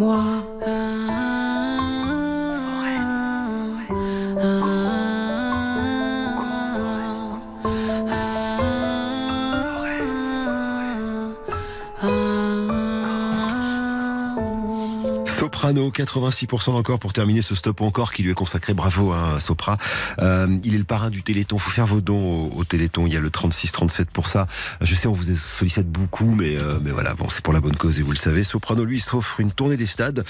[0.00, 0.29] Moi.
[16.18, 18.74] 86% encore pour terminer ce stop encore qui lui est consacré.
[18.74, 19.78] Bravo à Sopra.
[20.20, 21.58] Euh, il est le parrain du Téléthon.
[21.58, 23.06] Faut faire vos dons au, au Téléthon.
[23.06, 24.46] Il y a le 36-37 pour ça.
[24.80, 27.76] Je sais, on vous sollicite beaucoup, mais, euh, mais voilà, bon, c'est pour la bonne
[27.76, 28.44] cause et vous le savez.
[28.44, 30.24] Soprano, lui, s'offre une tournée des stades.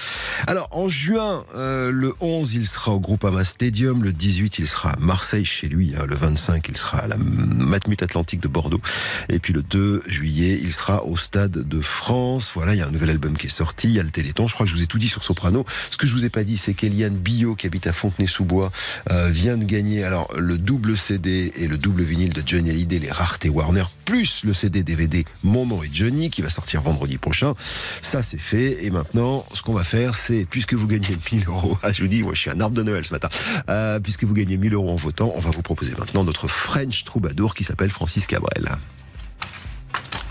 [0.47, 4.05] Alors, en juin, euh, le 11, il sera au Groupama Stadium.
[4.05, 5.95] Le 18, il sera à Marseille chez lui.
[5.97, 6.05] hein.
[6.07, 8.81] Le 25, il sera à la Matmut Atlantique de Bordeaux.
[9.28, 12.53] Et puis le 2 juillet, il sera au Stade de France.
[12.55, 13.89] Voilà, il y a un nouvel album qui est sorti.
[13.89, 14.49] Il y a le Téléthon.
[14.49, 15.64] Je crois que je vous ai tout dit sur Soprano.
[15.91, 18.73] Ce que je vous ai pas dit, c'est qu'Eliane Billot, qui habite à Fontenay-sous-Bois,
[19.11, 22.99] euh, vient de gagner alors le double CD et le double vinyle de Johnny Hallyday,
[22.99, 27.18] les raretés Warner, plus le CD DVD Mon nom est Johnny, qui va sortir vendredi
[27.18, 27.55] prochain.
[28.03, 28.85] Ça, c'est fait.
[28.85, 32.09] Et maintenant, ce qu'on va faire, c'est, puisque vous gagnez 1000 euros, ah, je vous
[32.09, 33.29] dis, moi, je suis un arbre de Noël ce matin,
[33.68, 37.05] Euh, puisque vous gagnez 1000 euros en votant, on va vous proposer maintenant notre French
[37.05, 38.71] troubadour qui s'appelle Francis Cabrel.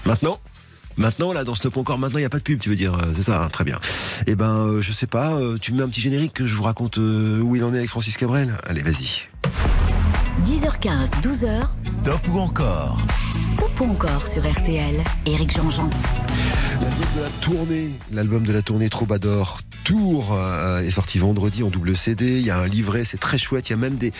[0.06, 0.40] Maintenant
[1.00, 2.94] Maintenant, là, dans Stop encore, maintenant, il n'y a pas de pub, tu veux dire,
[2.94, 3.80] euh, c'est ça, hein, très bien.
[4.28, 6.54] Eh ben, euh, je sais pas, euh, tu me mets un petit générique que je
[6.54, 9.30] vous raconte euh, où il en est avec Francis Cabrel Allez, vas-y.
[10.46, 13.00] 10h15, 12h, Stop ou encore?
[13.44, 15.04] Stop ou encore sur RTL.
[15.26, 15.90] Éric Jean-Jean.
[16.82, 21.70] L'album de la tournée, l'album de la tournée Troubadour Tour euh, est sorti vendredi en
[21.70, 22.40] double CD.
[22.40, 23.70] Il y a un livret, c'est très chouette.
[23.70, 24.12] Il y a même des,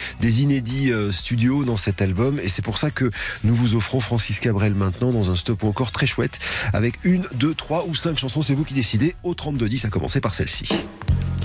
[0.42, 2.40] inédits euh, studios dans cet album.
[2.40, 3.12] Et c'est pour ça que
[3.44, 6.40] nous vous offrons Francis Cabrel maintenant dans un stop encore très chouette
[6.74, 8.42] avec une, deux, trois ou cinq chansons.
[8.42, 9.16] C'est vous qui décidez.
[9.24, 10.70] Au 32-10, à commencer par celle-ci.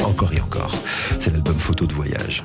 [0.02, 0.74] Encore et encore.
[1.20, 2.44] C'est l'album photo de voyage.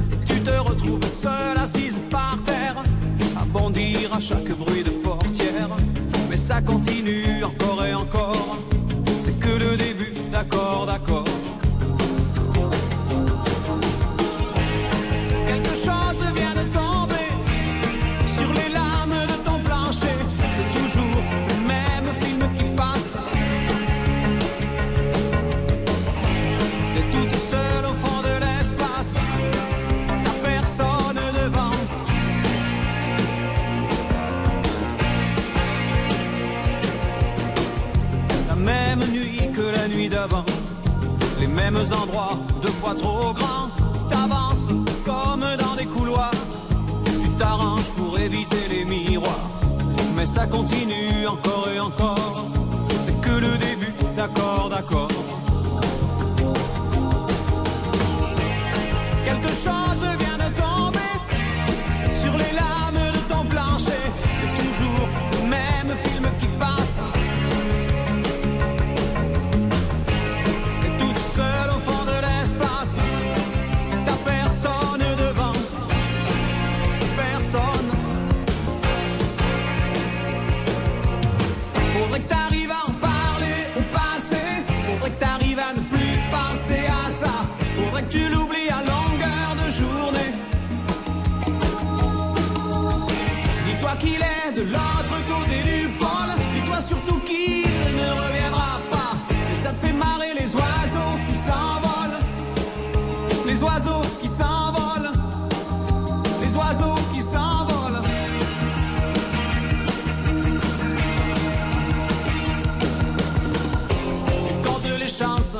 [0.43, 2.75] Te retrouves seule assise par terre,
[3.39, 5.69] à bondir à chaque bruit de portière.
[6.29, 8.57] Mais ça continue encore et encore.
[9.19, 11.30] C'est que le début, d'accord, d'accord.
[41.75, 43.69] Endroits, deux fois trop grands.
[44.09, 44.67] T'avances
[45.05, 46.31] comme dans des couloirs.
[47.05, 49.49] Tu t'arranges pour éviter les miroirs.
[50.15, 52.45] Mais ça continue encore et encore.
[53.03, 55.09] C'est que le début, d'accord, d'accord.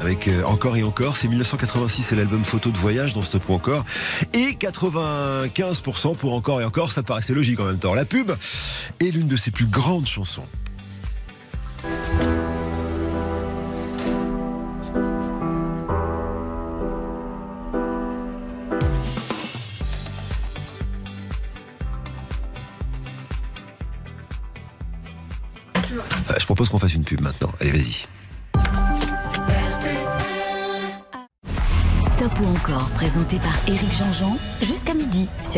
[0.00, 1.18] Avec euh, Encore et Encore.
[1.18, 3.84] C'est 1986, c'est l'album photo de voyage dans Stop ou Encore.
[4.32, 7.94] Et 95% pour Encore et Encore, ça paraissait logique en même temps.
[7.94, 8.32] La pub
[9.00, 10.46] est l'une de ses plus grandes chansons.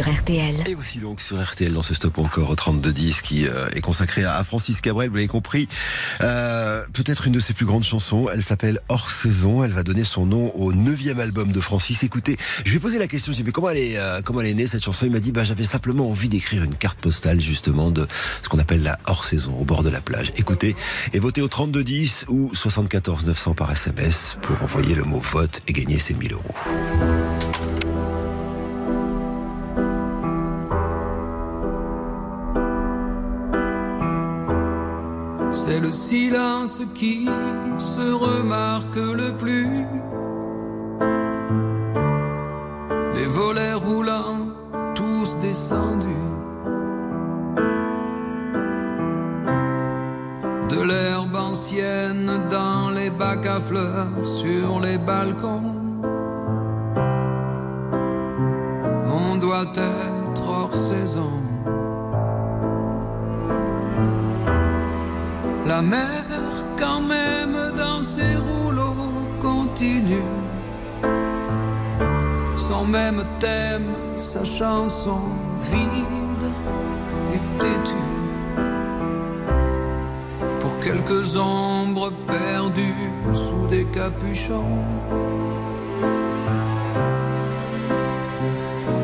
[0.02, 0.54] Sur RTL.
[0.68, 4.22] Et voici donc sur RTL dans ce stop encore au 3210 qui euh, est consacré
[4.22, 5.66] à, Francis Cabrel, vous l'avez compris.
[6.20, 8.28] Euh, Peut-être une de ses plus grandes chansons.
[8.32, 9.64] Elle s'appelle Hors saison.
[9.64, 12.04] Elle va donner son nom au neuvième album de Francis.
[12.04, 13.32] Écoutez, je lui ai posé la question.
[13.32, 15.04] Je lui ai dit, mais comment elle est, euh, comment elle est née cette chanson?
[15.04, 18.06] Il m'a dit, bah, j'avais simplement envie d'écrire une carte postale justement de
[18.44, 20.30] ce qu'on appelle la hors saison au bord de la plage.
[20.36, 20.76] Écoutez
[21.12, 25.72] et votez au 3210 ou 74 900 par SMS pour envoyer le mot vote et
[25.72, 26.54] gagner ces 1000 euros.
[35.78, 37.28] C'est le silence qui
[37.78, 39.86] se remarque le plus.
[43.14, 44.48] Les volets roulants,
[44.96, 46.26] tous descendus.
[50.68, 55.76] De l'herbe ancienne dans les bacs à fleurs, sur les balcons.
[59.06, 61.47] On doit être hors saison.
[65.68, 66.24] La mer,
[66.78, 70.32] quand même, dans ses rouleaux, continue.
[72.56, 75.20] Son même thème, sa chanson
[75.70, 76.50] vide
[77.34, 78.14] et têtue.
[80.58, 84.86] Pour quelques ombres perdues sous des capuchons.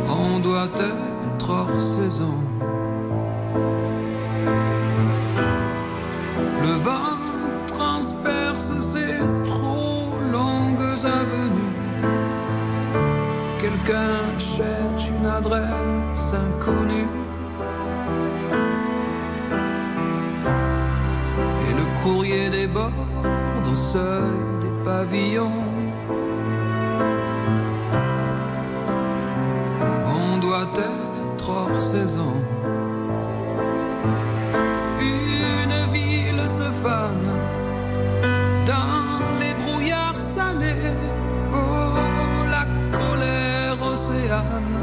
[0.08, 2.38] On doit être hors saison.
[6.66, 7.18] Le vent
[7.66, 11.76] transperce ces trop longues avenues.
[13.58, 17.10] Quelqu'un cherche une adresse inconnue.
[21.66, 25.64] Et le courrier déborde au seuil des pavillons.
[30.06, 32.32] On doit être hors saison.
[38.66, 40.92] Dans les brouillards salés.
[41.52, 42.66] Oh, la
[42.96, 44.78] colère océane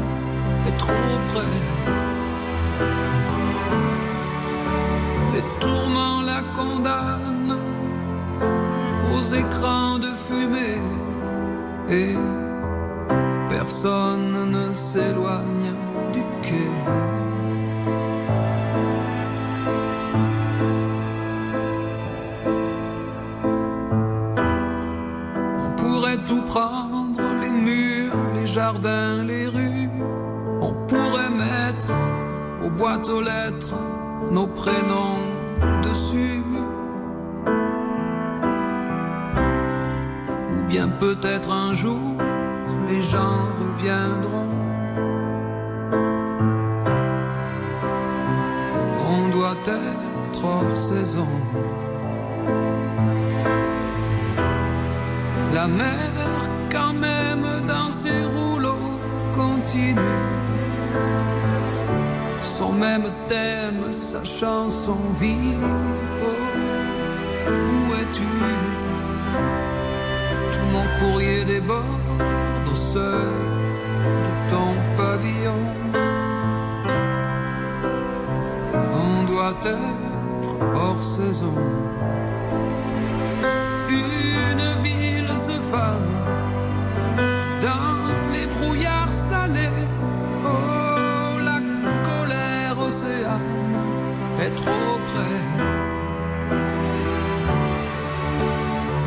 [0.66, 1.58] est trop près.
[5.34, 7.58] Les tourments la condamnent
[9.14, 10.80] aux écrans de fumée
[11.88, 12.16] et
[13.48, 15.74] personne ne s'éloigne
[16.12, 17.31] du quai.
[26.26, 29.90] Tout prendre, les murs, les jardins, les rues.
[30.60, 31.88] On pourrait mettre
[32.64, 33.74] aux boîtes aux lettres
[34.30, 35.26] nos prénoms
[35.82, 36.42] dessus.
[40.54, 42.16] Ou bien peut-être un jour
[42.88, 44.48] les gens reviendront.
[49.10, 51.28] On doit être hors saison.
[55.54, 56.10] La mer,
[56.70, 58.98] quand même, dans ses rouleaux,
[59.34, 60.26] continue.
[62.40, 65.54] Son même thème, sa chanson vit.
[66.24, 68.32] Oh, où es-tu?
[70.52, 73.44] Tout mon courrier déborde au seuil
[74.24, 75.62] de ton pavillon.
[79.04, 81.54] On doit être hors saison.
[83.90, 85.11] Une ville
[87.60, 87.98] dans
[88.32, 89.86] les brouillards salés.
[90.44, 91.60] Oh, la
[92.08, 93.76] colère océane
[94.40, 95.42] est trop près.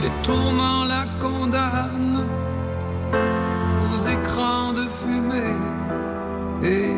[0.04, 2.26] Les tourments la condamnent
[3.84, 5.60] aux écrans de fumée
[6.64, 6.96] et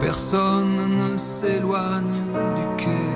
[0.00, 2.24] personne ne s'éloigne
[2.56, 3.11] du quai.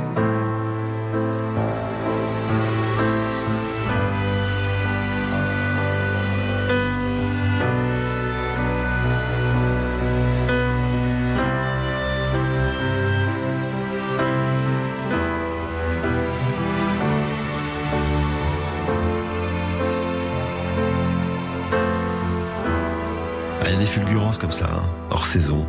[24.53, 25.67] Ça, hein, hors saison.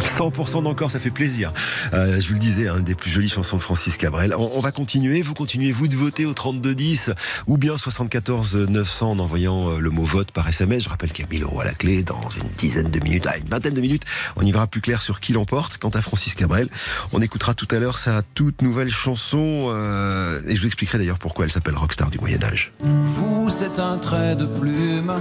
[0.00, 1.52] 100% d'encore, ça fait plaisir.
[1.92, 4.34] Euh, je vous le disais, une des plus jolies chansons de Francis Cabrel.
[4.36, 5.22] On, va continuer.
[5.22, 7.12] Vous continuez, vous, de voter au 3210
[7.46, 10.84] ou bien 74 900 en envoyant euh, le mot vote par SMS.
[10.84, 13.26] Je rappelle qu'il y a 1000 euros à la clé dans une dizaine de minutes,
[13.26, 14.04] à une vingtaine de minutes.
[14.36, 15.78] On y verra plus clair sur qui l'emporte.
[15.78, 16.68] Quant à Francis Cabrel,
[17.12, 21.18] on écoutera tout à l'heure sa toute nouvelle chanson euh, et je vous expliquerai d'ailleurs
[21.18, 22.72] pourquoi elle s'appelle Rockstar du Moyen-Âge.
[22.80, 25.12] Vous, c'est un trait de plume,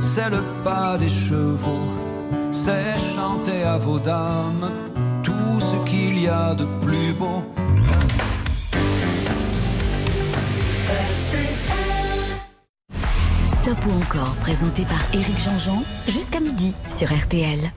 [0.00, 1.88] c'est le pas des chevaux,
[2.50, 4.70] c'est chanter à vos dames
[5.22, 7.42] tout ce qu'il y a de plus beau.
[13.48, 17.70] Stop ou encore, présenté par Éric Jean-Jean, jusqu'à midi sur RTL.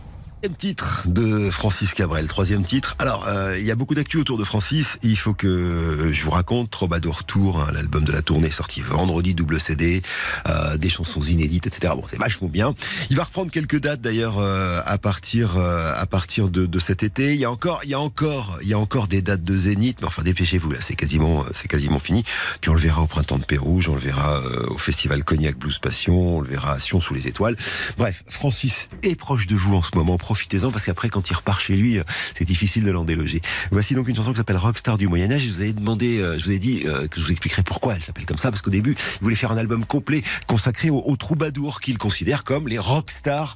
[0.43, 2.97] Troisième titre de Francis Cabrel, troisième titre.
[2.99, 4.97] Alors, euh, il y a beaucoup d'actu autour de Francis.
[5.01, 9.33] Il faut que je vous raconte Troubadour Tour, hein, l'album de la tournée sorti vendredi,
[9.33, 10.01] double CD,
[10.49, 11.93] euh, des chansons inédites, etc.
[11.95, 12.75] Bon, c'est vachement bien.
[13.09, 17.03] Il va reprendre quelques dates d'ailleurs euh, à partir euh, à partir de, de cet
[17.03, 17.35] été.
[17.35, 19.55] Il y a encore, il y a encore, il y a encore des dates de
[19.55, 22.25] Zénith, mais enfin dépêchez-vous là, c'est quasiment, c'est quasiment fini.
[22.59, 25.57] Puis on le verra au printemps de Pérouge, on le verra euh, au festival Cognac
[25.57, 27.55] Blues Passion, on le verra à Sion sous les étoiles.
[27.97, 30.17] Bref, Francis est proche de vous en ce moment.
[30.33, 32.03] Profitez-en parce qu'après, quand il repart chez lui, euh,
[32.35, 33.39] c'est difficile de l'en déloger.
[33.69, 35.43] Voici donc une chanson qui s'appelle Rockstar du Moyen Âge.
[35.43, 37.93] Je vous ai demandé, euh, je vous ai dit euh, que je vous expliquerai pourquoi
[37.93, 41.03] elle s'appelle comme ça, parce qu'au début, il voulait faire un album complet consacré aux,
[41.05, 43.55] aux troubadours qu'il considère comme les rockstars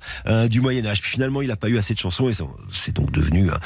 [0.49, 1.01] du Moyen Âge.
[1.01, 2.33] Puis finalement, il n'a pas eu assez de chansons et
[2.71, 3.59] c'est donc devenu hein,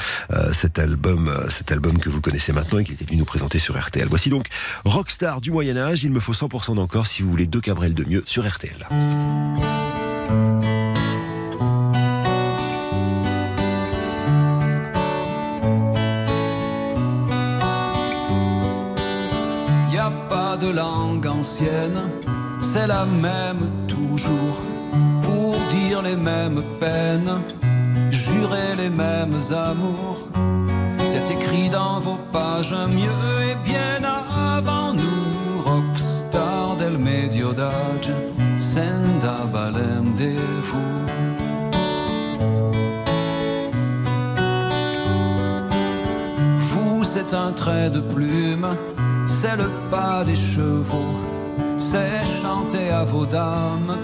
[0.54, 3.78] cet album, cet album que vous connaissez maintenant et qui était venu nous présenter sur
[3.78, 4.08] RTL.
[4.08, 4.46] Voici donc
[4.86, 6.02] Rockstar du Moyen Âge.
[6.02, 8.88] Il me faut 100% d'encore si vous voulez deux Cabrel de mieux sur RTL.
[20.72, 22.02] Langue ancienne,
[22.60, 24.58] c'est la même toujours.
[25.22, 27.34] Pour dire les mêmes peines,
[28.10, 30.28] jurer les mêmes amours.
[31.04, 35.62] C'est écrit dans vos pages mieux et bien avant nous.
[35.64, 37.52] Rockstar del medio
[38.58, 40.34] senda balem de.
[46.70, 48.68] Vous, c'est un trait de plume,
[49.26, 51.16] c'est le pas des chevaux,
[51.78, 53.96] c'est chanter à vos dames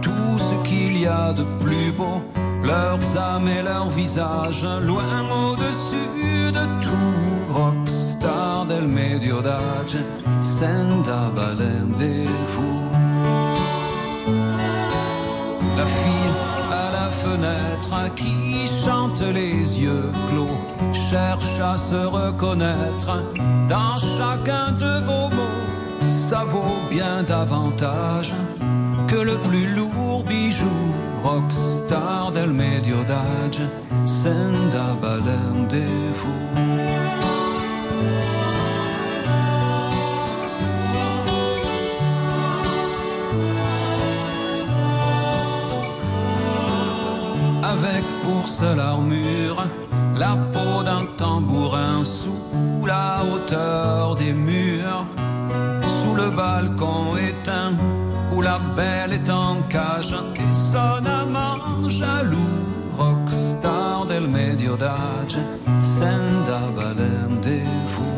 [0.00, 2.22] tout ce qu'il y a de plus beau,
[2.62, 7.52] leurs âmes et leurs visages, loin au-dessus de tout.
[7.52, 9.98] Rockstar del medio d'âge,
[10.40, 12.84] senda balem de vous.
[15.76, 16.53] La fille
[18.16, 23.22] qui chante les yeux clos cherche à se reconnaître
[23.68, 26.08] dans chacun de vos mots.
[26.08, 28.34] Ça vaut bien davantage
[29.08, 30.66] que le plus lourd bijou.
[31.22, 33.62] Rockstar del medio d'âge,
[34.04, 35.66] senda balem
[47.74, 49.64] avec pour seule armure
[50.16, 55.04] la peau d'un tambourin sous la hauteur des murs,
[55.82, 57.72] sous le balcon éteint
[58.34, 62.62] où la belle est en cage et son amant jaloux,
[62.96, 65.38] rockstar del medio d'âge,
[65.80, 67.58] senda balem de
[67.92, 68.13] vous.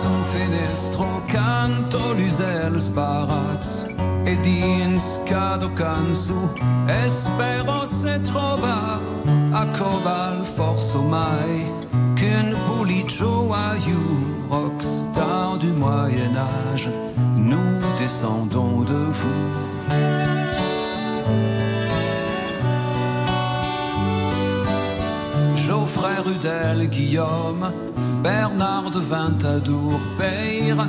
[0.00, 3.84] Son fenestro canto l'usel sparaz
[4.24, 6.50] e din scado cansu
[7.04, 9.00] espero se trova
[9.52, 11.70] a cobal forzo mai
[12.16, 14.02] qu'un bulicio aiu
[14.48, 16.88] rockstar du Moyen Âge
[17.36, 19.52] nous descendons de vous.
[25.56, 27.72] Geoffrey Rudel, Guillaume,
[28.22, 30.86] Bernard de Vintadour, Peyre,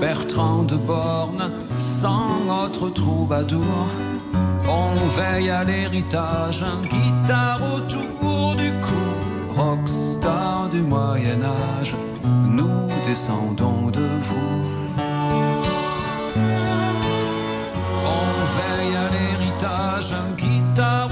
[0.00, 3.88] Bertrand de Borne, cent autres troubadours.
[4.68, 11.94] On veille à l'héritage, guitare autour du cou, rockstar du Moyen-Âge,
[12.24, 14.62] nous descendons de vous.
[18.16, 18.26] On
[18.58, 21.03] veille à l'héritage, guitare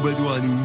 [0.00, 0.56] troubadour à nous.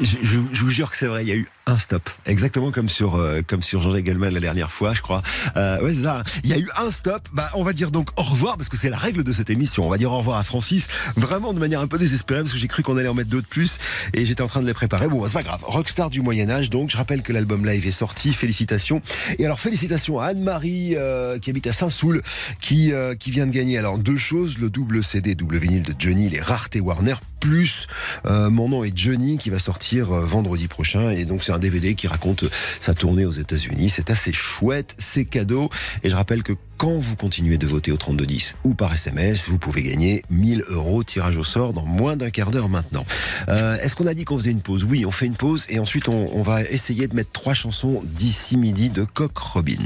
[0.00, 2.08] Je, vous jure que c'est vrai, il y a eu un stop.
[2.26, 5.22] Exactement comme sur, euh, comme sur Jean-Jacques Goldman la dernière fois, je crois.
[5.56, 6.22] Euh, ouais, ça.
[6.42, 7.28] Il y a eu un stop.
[7.32, 9.86] Bah, on va dire donc au revoir, parce que c'est la règle de cette émission.
[9.86, 10.86] On va dire au revoir à Francis,
[11.16, 13.48] vraiment de manière un peu désespérée, parce que j'ai cru qu'on allait en mettre d'autres
[13.48, 13.78] plus,
[14.12, 15.08] et j'étais en train de les préparer.
[15.08, 15.60] Bon, bah, c'est pas grave.
[15.62, 16.90] Rockstar du Moyen-Âge, donc.
[16.90, 18.32] Je rappelle que l'album live est sorti.
[18.32, 19.00] Félicitations.
[19.38, 22.22] Et alors, félicitations à Anne-Marie, euh, qui habite à Saint-Soul,
[22.60, 23.78] qui, euh, qui vient de gagner.
[23.78, 24.58] Alors, deux choses.
[24.58, 27.86] Le double CD, double vinyle de Johnny, les raretés Warner, plus
[28.26, 31.10] euh, Mon nom est Johnny, qui va sortir euh, vendredi prochain.
[31.10, 32.44] Et donc, c'est un DVD qui raconte
[32.80, 33.90] sa tournée aux États-Unis.
[33.90, 35.70] C'est assez chouette, c'est cadeau.
[36.02, 39.58] Et je rappelle que quand vous continuez de voter au 3210 ou par SMS, vous
[39.58, 43.06] pouvez gagner 1000 euros tirage au sort dans moins d'un quart d'heure maintenant.
[43.48, 44.84] Euh, Est-ce qu'on a dit qu'on faisait une pause?
[44.84, 48.02] Oui, on fait une pause et ensuite on, on va essayer de mettre trois chansons
[48.04, 49.76] d'ici midi de Coq Robin.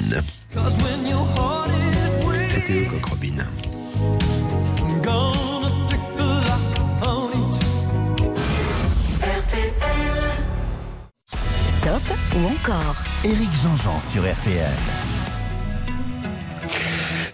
[2.51, 3.47] C'était le Coq Robin.
[12.36, 15.08] Ou encore Éric Jean-Jean sur RTL.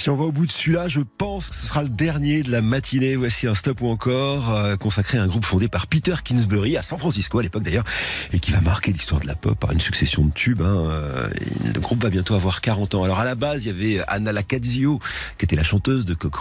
[0.05, 2.51] Si on va au bout de celui-là, je pense que ce sera le dernier de
[2.51, 3.17] la matinée.
[3.17, 6.83] Voici un stop ou encore euh, consacré à un groupe fondé par Peter Kingsbury à
[6.83, 7.87] San Francisco à l'époque d'ailleurs
[8.31, 10.61] et qui va marquer l'histoire de la pop par une succession de tubes.
[10.61, 10.91] hein.
[10.91, 11.29] Euh,
[11.75, 13.05] Le groupe va bientôt avoir 40 ans.
[13.05, 14.99] Alors à la base, il y avait Anna Lacazio
[15.39, 16.35] qui était la chanteuse de Coq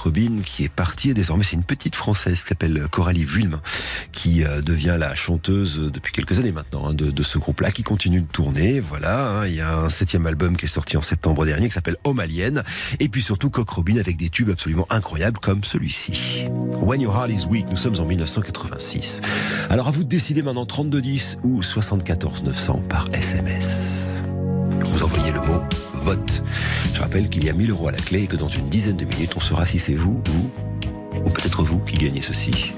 [0.44, 3.62] qui est partie et désormais c'est une petite française qui s'appelle Coralie Vulm
[4.12, 8.20] qui euh, devient la chanteuse depuis quelques années maintenant hein, de, ce groupe-là qui continue
[8.20, 8.82] de tourner.
[8.82, 9.48] Voilà, hein.
[9.48, 12.62] il y a un septième album qui est sorti en septembre dernier qui s'appelle Alien
[13.00, 16.48] et puis surtout Coq Robin avec des tubes absolument incroyables comme celui-ci.
[16.82, 19.22] When Your Heart Is Weak, nous sommes en 1986.
[19.70, 24.08] Alors à vous de décider maintenant 3210 ou 74 900 par SMS.
[24.86, 25.62] Vous envoyez le mot
[26.04, 26.42] vote.
[26.96, 28.98] Je rappelle qu'il y a 1000 euros à la clé et que dans une dizaine
[28.98, 30.52] de minutes, on saura si c'est vous, vous,
[31.24, 32.74] ou peut-être vous qui gagnez ceci.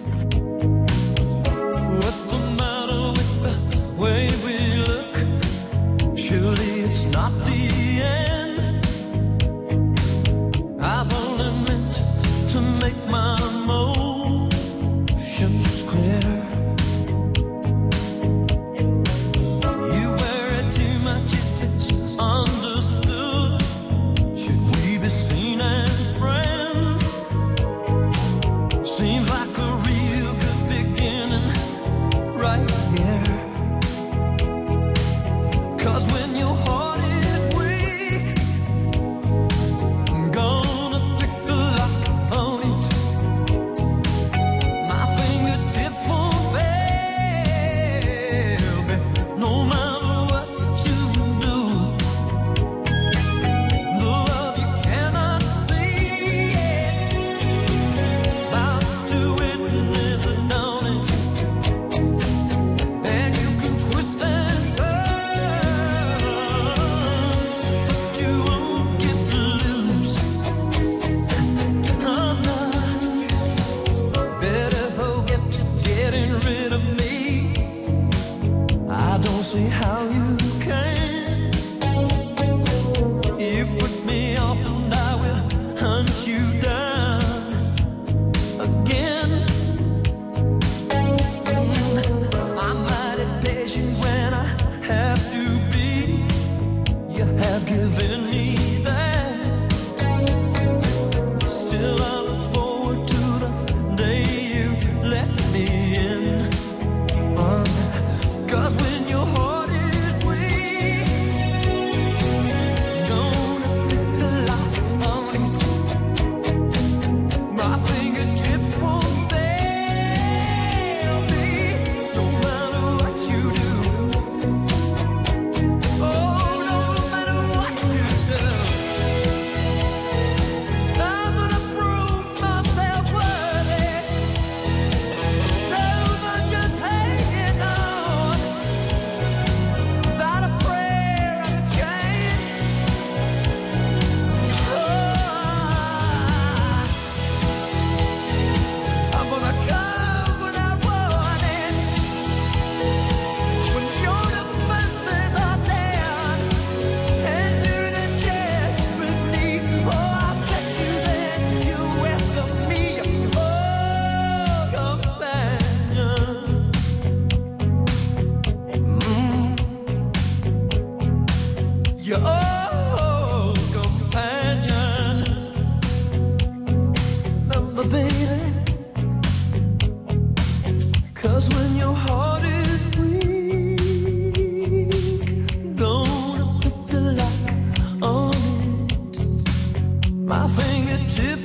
[190.26, 191.45] my fingertips.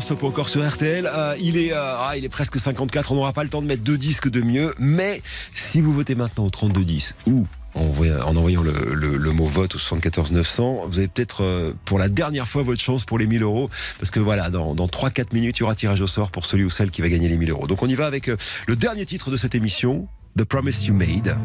[0.00, 1.10] Stop encore sur RTL.
[1.12, 3.66] Euh, il, est, euh, ah, il est presque 54, on n'aura pas le temps de
[3.66, 4.74] mettre deux disques de mieux.
[4.78, 5.22] Mais
[5.52, 9.78] si vous votez maintenant au 3210 ou en envoyant, en envoyant le, mot vote au
[9.78, 13.42] 74 900, vous avez peut-être euh, pour la dernière fois votre chance pour les 1000
[13.42, 13.70] euros.
[13.98, 16.64] Parce que voilà, dans, dans 3-4 minutes, il y aura tirage au sort pour celui
[16.64, 17.66] ou celle qui va gagner les 1000 euros.
[17.66, 20.06] Donc on y va avec le dernier titre de cette émission,
[20.36, 21.36] The Promise You Made.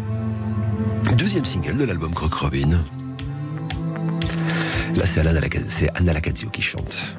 [1.18, 2.84] Deuxième single de l'album Croc Robin.
[4.96, 5.20] Là, c'est
[5.96, 7.18] Anna Lacazio qui chante.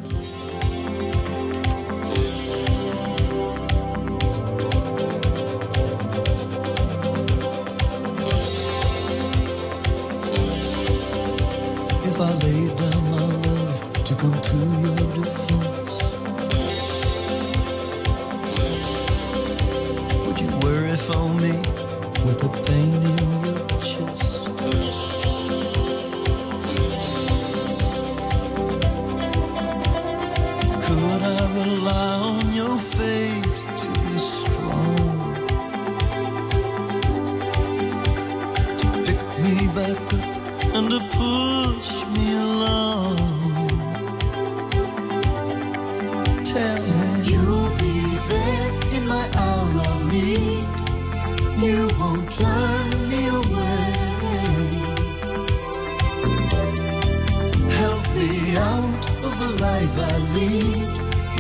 [59.64, 60.94] Life I lead.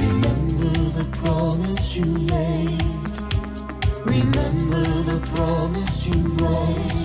[0.06, 2.82] Remember the promise you made.
[4.16, 7.03] Remember the promise you made.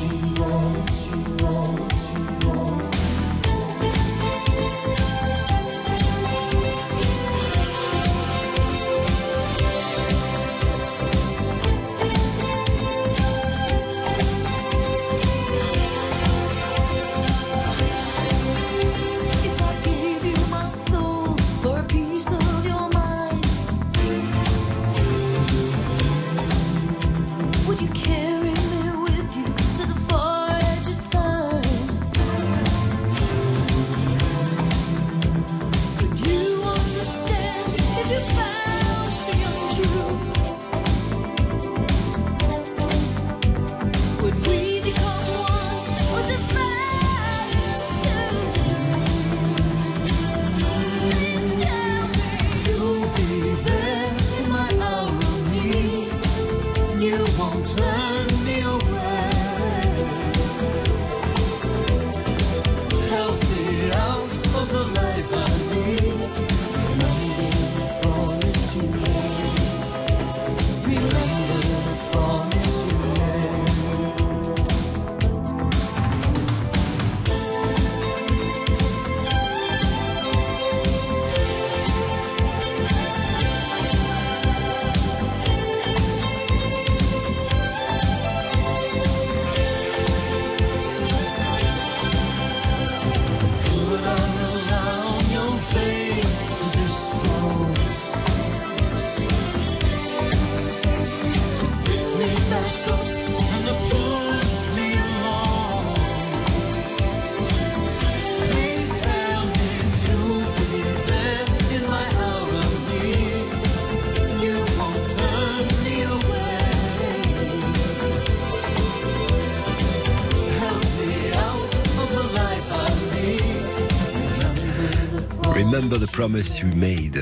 [125.60, 127.22] Remember the promise you made.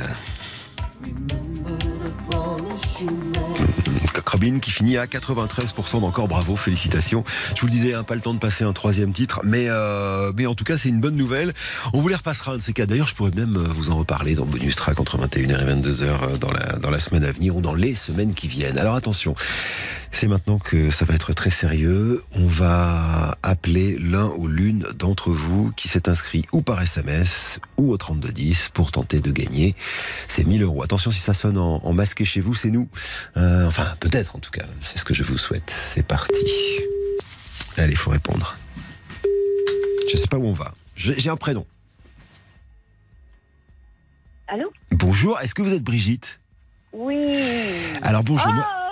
[2.29, 4.13] Promise you made.
[4.13, 6.27] Coq Robin qui finit à 93% d'encore.
[6.27, 7.23] Bravo, félicitations.
[7.55, 10.31] Je vous le disais, hein, pas le temps de passer un troisième titre, mais, euh,
[10.35, 11.51] mais en tout cas, c'est une bonne nouvelle.
[11.93, 12.85] On vous les repassera un de ces cas.
[12.85, 16.03] D'ailleurs, je pourrais même euh, vous en reparler dans Bonus Track entre 21h et 22h
[16.03, 18.77] euh, dans la, dans la semaine à venir ou dans les semaines qui viennent.
[18.77, 19.33] Alors attention,
[20.11, 22.23] c'est maintenant que ça va être très sérieux.
[22.33, 27.91] On va appeler l'un ou l'une d'entre vous qui s'est inscrit ou par SMS ou
[27.91, 29.75] au 3210 pour tenter de gagner
[30.27, 30.83] ces 1000 euros.
[30.83, 32.87] Attention si ça sonne en, en masqué chez vous, c'est nous.
[33.37, 34.65] Euh, enfin, peut-être en tout cas.
[34.81, 35.69] C'est ce que je vous souhaite.
[35.69, 36.33] C'est parti.
[37.77, 38.57] Allez, il faut répondre.
[40.11, 40.73] Je sais pas où on va.
[40.95, 41.65] J'ai un prénom.
[44.47, 44.71] Allô?
[44.91, 46.39] Bonjour, est-ce que vous êtes Brigitte?
[46.93, 47.35] Oui.
[48.01, 48.51] Alors bonjour.
[48.57, 48.86] Oh,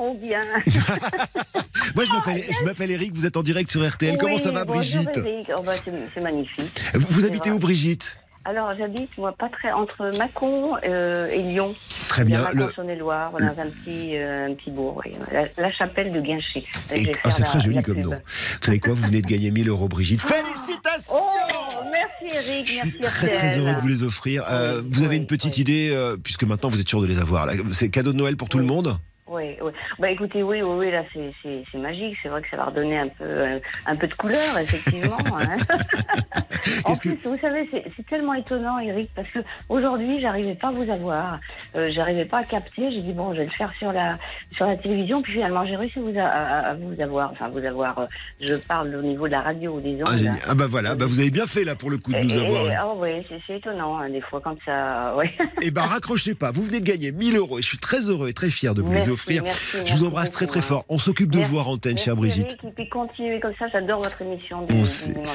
[0.00, 0.40] trop bien.
[1.94, 4.16] Moi, je m'appelle, je m'appelle Eric, vous êtes en direct sur RTL.
[4.16, 5.50] Comment ça va, bonjour, Brigitte Eric.
[5.56, 6.82] Oh, bah, c'est c'est magnifique.
[6.94, 7.56] Vous, habitez vrai.
[7.56, 8.16] où, Brigitte?
[8.46, 11.74] Alors, j'habite, moi, pas très entre Mâcon euh, et Lyon.
[12.08, 12.40] Très bien.
[12.40, 15.12] Mâcon, Le- Saône-et-Loire, dans un petit, euh, un petit bourg, oui.
[15.30, 16.66] la, la chapelle de Guinchy.
[16.94, 18.10] Et- ah, c'est la- très joli comme nom.
[18.12, 18.94] Vous savez quoi?
[18.94, 20.22] Vous venez de gagner 1000 euros, Brigitte.
[20.22, 23.60] Félicitations Oh, merci Eric, Je merci suis très très RTL.
[23.60, 24.44] heureux de vous les offrir.
[24.50, 25.94] Euh, vous avez une petite idée,
[26.24, 27.44] puisque maintenant vous êtes sûr de les avoir.
[27.44, 27.52] là.
[27.72, 28.96] C'est cadeau de Noël pour tout le monde?
[29.30, 29.70] Oui, oui.
[30.00, 32.16] Bah écoutez, oui, oui, oui là c'est- magique.
[32.20, 35.16] C'est vrai que ça va redonner un peu, euh, un peu de couleur, effectivement.
[35.38, 35.56] hein.
[36.84, 39.38] en plus, vous savez, c'est tellement étonnant, Eric, parce que
[39.68, 41.38] aujourd'hui, j'arrivais pas à vous avoir.
[41.76, 42.90] Euh, j'arrivais pas à capter.
[42.90, 44.18] J'ai dit bon, je vais le faire sur la
[44.56, 45.22] sur la télévision.
[45.22, 47.30] Puis finalement, j'ai réussi à vous, a- à, à vous avoir.
[47.30, 47.98] Enfin, vous avoir.
[48.00, 48.06] euh,
[48.40, 50.08] je parle au niveau de la radio ou des ondes.
[50.10, 50.34] ah, génial.
[50.48, 52.44] Ah bah voilà, bah vous avez bien fait là pour le coup de nous Et-
[52.46, 52.66] avoir.
[52.66, 52.78] et- hein.
[52.82, 55.14] ah oui, c'est étonnant, hein, des fois, quand ça.
[55.16, 55.30] Ouais.
[55.62, 58.28] Eh ben raccrochez pas, vous venez de gagner 1000 euros et je suis très heureux
[58.28, 59.19] et très fier de vous les offrir.
[59.28, 60.62] Merci, je vous embrasse très très hein.
[60.62, 60.84] fort.
[60.88, 62.56] On s'occupe de vous en antenne, chère Brigitte.
[62.74, 64.66] Puis continuez comme ça, j'adore votre émission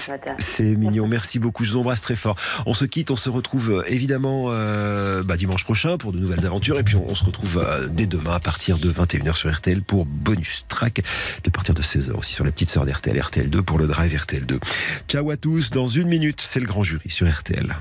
[0.10, 0.36] matin.
[0.38, 2.36] C'est mignon, merci beaucoup, je vous embrasse très fort.
[2.66, 6.46] On se quitte, on se retrouve euh, évidemment euh, bah, dimanche prochain pour de nouvelles
[6.46, 9.52] aventures et puis on, on se retrouve euh, dès demain à partir de 21h sur
[9.52, 13.18] RTL pour bonus track, puis à partir de 16h aussi sur la petite sœur d'RTL,
[13.18, 14.60] RTL2 pour le drive RTL2.
[15.08, 17.76] Ciao à tous, dans une minute, c'est le grand jury sur RTL.